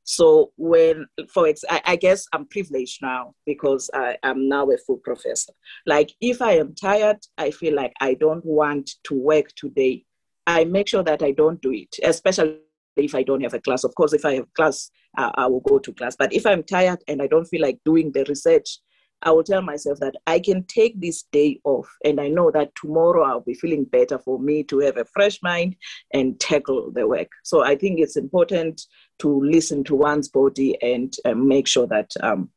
So 0.09 0.51
when, 0.57 1.05
for 1.31 1.47
ex- 1.47 1.63
I, 1.69 1.83
I, 1.85 1.95
guess 1.95 2.25
I'm 2.33 2.47
privileged 2.47 2.99
now 3.03 3.35
because 3.45 3.91
I 3.93 4.17
am 4.23 4.49
now 4.49 4.67
a 4.71 4.77
full 4.79 4.97
professor. 4.97 5.53
Like 5.85 6.11
if 6.19 6.41
I 6.41 6.53
am 6.53 6.73
tired, 6.73 7.19
I 7.37 7.51
feel 7.51 7.75
like 7.75 7.93
I 8.01 8.15
don't 8.15 8.43
want 8.43 8.89
to 9.03 9.13
work 9.13 9.49
today. 9.55 10.05
I 10.47 10.63
make 10.63 10.87
sure 10.87 11.03
that 11.03 11.21
I 11.21 11.29
don't 11.29 11.61
do 11.61 11.71
it, 11.71 11.95
especially 12.01 12.57
if 12.97 13.13
I 13.13 13.21
don't 13.21 13.43
have 13.43 13.53
a 13.53 13.61
class. 13.61 13.83
Of 13.83 13.93
course, 13.93 14.13
if 14.13 14.25
I 14.25 14.33
have 14.33 14.51
class, 14.55 14.89
uh, 15.15 15.29
I 15.35 15.45
will 15.45 15.59
go 15.59 15.77
to 15.77 15.93
class. 15.93 16.15
But 16.15 16.33
if 16.33 16.47
I'm 16.47 16.63
tired 16.63 17.03
and 17.07 17.21
I 17.21 17.27
don't 17.27 17.45
feel 17.45 17.61
like 17.61 17.77
doing 17.85 18.11
the 18.11 18.25
research, 18.27 18.79
I 19.21 19.31
will 19.31 19.43
tell 19.43 19.61
myself 19.61 19.99
that 19.99 20.15
I 20.27 20.39
can 20.39 20.63
take 20.63 20.99
this 20.99 21.23
day 21.23 21.59
off 21.63 21.89
and 22.05 22.19
I 22.21 22.29
know 22.29 22.51
that 22.51 22.73
tomorrow 22.75 23.23
I'll 23.23 23.41
be 23.41 23.53
feeling 23.53 23.83
better 23.83 24.17
for 24.17 24.39
me 24.39 24.63
to 24.63 24.79
have 24.79 24.97
a 24.97 25.05
fresh 25.05 25.41
mind 25.43 25.75
and 26.13 26.39
tackle 26.39 26.91
the 26.91 27.07
work. 27.07 27.29
So 27.43 27.63
I 27.63 27.75
think 27.75 27.99
it's 27.99 28.17
important 28.17 28.81
to 29.19 29.43
listen 29.43 29.83
to 29.85 29.95
one's 29.95 30.29
body 30.29 30.81
and 30.81 31.13
uh, 31.25 31.33
make 31.33 31.67
sure 31.67 31.87
that 31.87 32.11
um, 32.21 32.49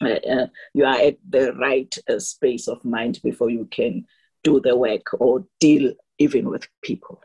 uh, 0.00 0.20
uh, 0.30 0.46
you 0.74 0.84
are 0.84 0.98
at 1.00 1.18
the 1.28 1.52
right 1.54 1.96
uh, 2.08 2.20
space 2.20 2.68
of 2.68 2.84
mind 2.84 3.20
before 3.24 3.50
you 3.50 3.66
can 3.70 4.06
do 4.44 4.60
the 4.60 4.76
work 4.76 5.06
or 5.18 5.44
deal 5.58 5.92
even 6.18 6.48
with 6.48 6.68
people. 6.82 7.20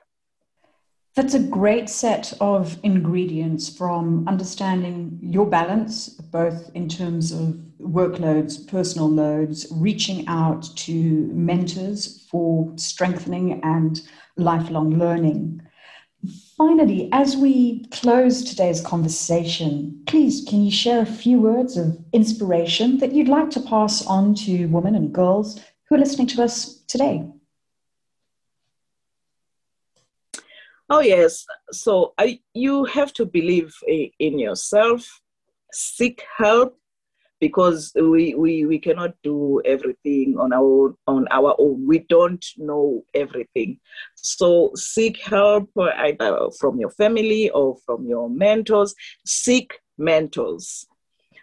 That's 1.15 1.35
a 1.35 1.39
great 1.39 1.89
set 1.89 2.33
of 2.41 2.79
ingredients 2.81 3.69
from 3.69 4.27
understanding 4.27 5.19
your 5.21 5.45
balance, 5.45 6.09
both 6.09 6.71
in 6.73 6.89
terms 6.89 7.31
of 7.31 7.59
workloads, 7.83 8.67
personal 8.67 9.09
loads, 9.09 9.67
reaching 9.71 10.27
out 10.27 10.63
to 10.77 11.27
mentors 11.33 12.25
for 12.29 12.71
strengthening 12.75 13.61
and 13.63 14.01
lifelong 14.37 14.97
learning. 14.97 15.61
Finally, 16.57 17.09
as 17.11 17.35
we 17.35 17.85
close 17.91 18.43
today's 18.43 18.79
conversation, 18.79 20.01
please 20.07 20.45
can 20.47 20.63
you 20.63 20.71
share 20.71 21.01
a 21.01 21.05
few 21.05 21.39
words 21.39 21.75
of 21.75 21.97
inspiration 22.13 22.97
that 22.99 23.11
you'd 23.11 23.27
like 23.27 23.49
to 23.49 23.59
pass 23.59 24.05
on 24.05 24.33
to 24.33 24.67
women 24.67 24.95
and 24.95 25.13
girls 25.13 25.59
who 25.89 25.95
are 25.95 25.99
listening 25.99 26.27
to 26.27 26.41
us 26.41 26.81
today? 26.87 27.27
Oh, 30.89 30.99
yes. 30.99 31.45
So 31.71 32.13
I, 32.17 32.39
you 32.53 32.85
have 32.85 33.13
to 33.13 33.25
believe 33.25 33.73
eh, 33.89 34.07
in 34.19 34.37
yourself, 34.37 35.21
seek 35.71 36.23
help, 36.37 36.77
because 37.43 37.91
we, 37.95 38.35
we, 38.35 38.65
we 38.65 38.79
cannot 38.79 39.13
do 39.21 39.61
everything 39.65 40.37
on 40.39 40.53
our, 40.53 40.95
on 41.07 41.27
our 41.29 41.53
own. 41.59 41.85
We 41.85 41.99
don't 42.07 42.45
know 42.55 43.03
everything. 43.13 43.81
So 44.15 44.71
seek 44.75 45.17
help 45.17 45.69
either 45.77 46.37
from 46.57 46.79
your 46.79 46.91
family 46.91 47.49
or 47.49 47.75
from 47.85 48.05
your 48.07 48.29
mentors. 48.29 48.95
Seek 49.25 49.77
mentors. 49.97 50.87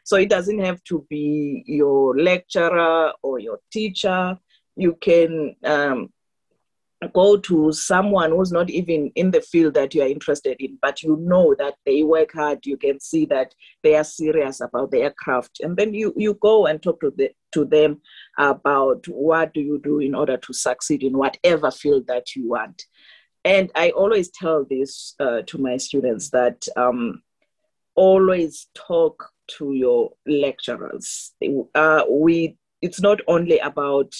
So 0.04 0.16
it 0.16 0.30
doesn't 0.30 0.60
have 0.60 0.82
to 0.84 1.06
be 1.10 1.64
your 1.66 2.16
lecturer 2.16 3.12
or 3.22 3.38
your 3.38 3.60
teacher. 3.70 4.38
You 4.76 4.96
can 5.02 5.54
um, 5.64 6.08
go 7.08 7.36
to 7.38 7.72
someone 7.72 8.30
who's 8.30 8.52
not 8.52 8.68
even 8.68 9.10
in 9.14 9.30
the 9.30 9.40
field 9.40 9.74
that 9.74 9.94
you 9.94 10.02
are 10.02 10.08
interested 10.08 10.56
in, 10.60 10.78
but 10.82 11.02
you 11.02 11.16
know 11.20 11.54
that 11.58 11.74
they 11.86 12.02
work 12.02 12.32
hard, 12.32 12.64
you 12.66 12.76
can 12.76 13.00
see 13.00 13.24
that 13.26 13.54
they 13.82 13.94
are 13.94 14.04
serious 14.04 14.60
about 14.60 14.90
their 14.90 15.10
craft. 15.10 15.60
And 15.60 15.76
then 15.76 15.94
you, 15.94 16.12
you 16.16 16.34
go 16.34 16.66
and 16.66 16.82
talk 16.82 17.00
to, 17.00 17.12
the, 17.16 17.30
to 17.52 17.64
them 17.64 18.00
about 18.38 19.06
what 19.08 19.54
do 19.54 19.60
you 19.60 19.80
do 19.82 20.00
in 20.00 20.14
order 20.14 20.36
to 20.36 20.52
succeed 20.52 21.02
in 21.02 21.16
whatever 21.16 21.70
field 21.70 22.06
that 22.08 22.36
you 22.36 22.48
want. 22.50 22.84
And 23.44 23.70
I 23.74 23.90
always 23.90 24.30
tell 24.30 24.66
this 24.68 25.14
uh, 25.18 25.40
to 25.46 25.58
my 25.58 25.78
students 25.78 26.28
that 26.30 26.66
um, 26.76 27.22
always 27.94 28.68
talk 28.74 29.30
to 29.58 29.72
your 29.72 30.10
lecturers. 30.26 31.32
Uh, 31.74 32.02
we, 32.10 32.58
it's 32.82 33.00
not 33.00 33.20
only 33.26 33.58
about 33.58 34.12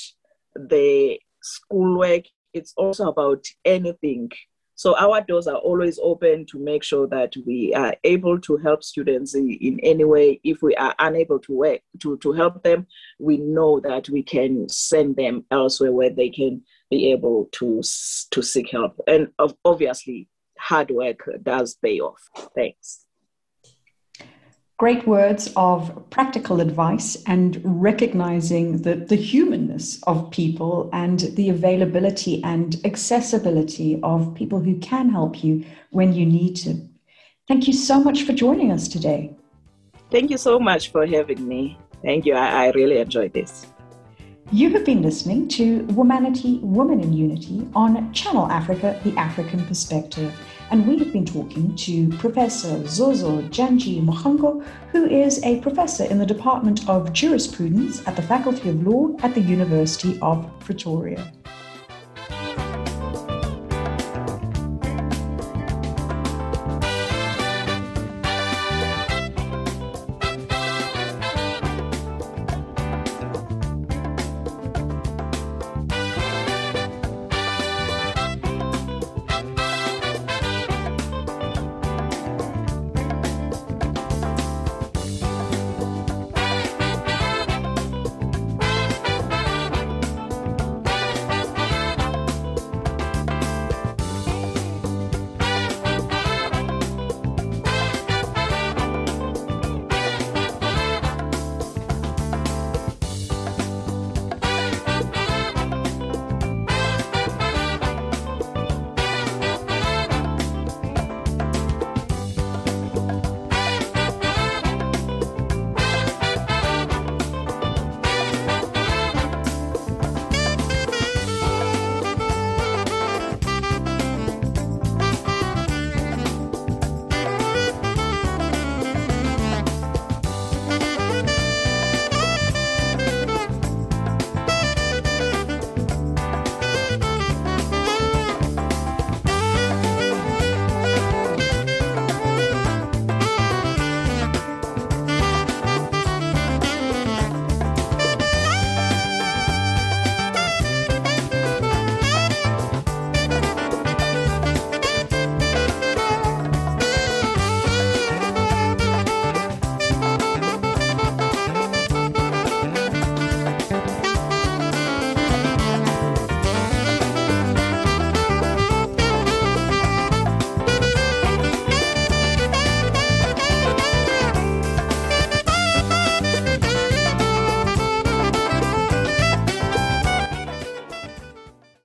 the 0.54 1.20
schoolwork 1.42 2.24
it's 2.52 2.72
also 2.76 3.08
about 3.08 3.44
anything. 3.64 4.30
So 4.74 4.96
our 4.96 5.20
doors 5.20 5.46
are 5.46 5.58
always 5.58 5.98
open 6.02 6.46
to 6.46 6.58
make 6.58 6.82
sure 6.82 7.06
that 7.08 7.34
we 7.44 7.74
are 7.74 7.94
able 8.02 8.40
to 8.40 8.56
help 8.56 8.82
students 8.82 9.34
in, 9.34 9.50
in 9.60 9.78
any 9.80 10.04
way. 10.04 10.40
If 10.42 10.62
we 10.62 10.74
are 10.76 10.94
unable 10.98 11.38
to 11.40 11.52
work 11.52 11.80
to, 12.00 12.16
to 12.18 12.32
help 12.32 12.62
them, 12.62 12.86
we 13.18 13.36
know 13.36 13.78
that 13.80 14.08
we 14.08 14.22
can 14.22 14.68
send 14.70 15.16
them 15.16 15.44
elsewhere 15.50 15.92
where 15.92 16.08
they 16.08 16.30
can 16.30 16.62
be 16.90 17.12
able 17.12 17.50
to 17.52 17.82
to 18.30 18.42
seek 18.42 18.70
help. 18.70 18.98
And 19.06 19.28
obviously, 19.64 20.28
hard 20.58 20.90
work 20.90 21.28
does 21.42 21.74
pay 21.74 22.00
off. 22.00 22.22
Thanks 22.54 23.04
great 24.80 25.06
words 25.06 25.52
of 25.56 25.92
practical 26.08 26.62
advice 26.62 27.22
and 27.26 27.60
recognizing 27.62 28.80
the, 28.80 28.94
the 28.94 29.14
humanness 29.14 30.02
of 30.04 30.30
people 30.30 30.88
and 30.94 31.18
the 31.36 31.50
availability 31.50 32.42
and 32.44 32.80
accessibility 32.86 34.00
of 34.02 34.34
people 34.34 34.58
who 34.58 34.74
can 34.78 35.10
help 35.10 35.44
you 35.44 35.62
when 35.90 36.14
you 36.14 36.24
need 36.24 36.56
to. 36.56 36.74
Thank 37.46 37.66
you 37.66 37.74
so 37.74 38.00
much 38.00 38.22
for 38.22 38.32
joining 38.32 38.72
us 38.72 38.88
today. 38.88 39.36
Thank 40.10 40.30
you 40.30 40.38
so 40.38 40.58
much 40.58 40.90
for 40.90 41.04
having 41.04 41.46
me. 41.46 41.76
Thank 42.02 42.24
you. 42.24 42.32
I, 42.32 42.64
I 42.64 42.70
really 42.70 43.00
enjoyed 43.00 43.34
this. 43.34 43.66
You 44.50 44.70
have 44.70 44.86
been 44.86 45.02
listening 45.02 45.46
to 45.48 45.82
Womanity, 45.88 46.58
Women 46.62 47.00
in 47.00 47.12
Unity 47.12 47.68
on 47.74 48.10
Channel 48.14 48.46
Africa, 48.50 48.98
the 49.04 49.14
African 49.18 49.62
Perspective 49.66 50.32
and 50.70 50.86
we 50.86 50.96
have 50.98 51.12
been 51.12 51.26
talking 51.26 51.74
to 51.74 52.08
Professor 52.18 52.86
Zozo 52.86 53.42
Dyani 53.48 54.04
Mhango, 54.04 54.64
who 54.92 55.04
is 55.06 55.42
a 55.42 55.60
professor 55.60 56.04
in 56.04 56.18
the 56.18 56.26
Department 56.26 56.88
of 56.88 57.12
Jurisprudence 57.12 58.06
at 58.06 58.14
the 58.14 58.22
Faculty 58.22 58.68
of 58.68 58.86
Law 58.86 59.16
at 59.22 59.34
the 59.34 59.40
University 59.40 60.18
of 60.22 60.48
Pretoria. 60.60 61.32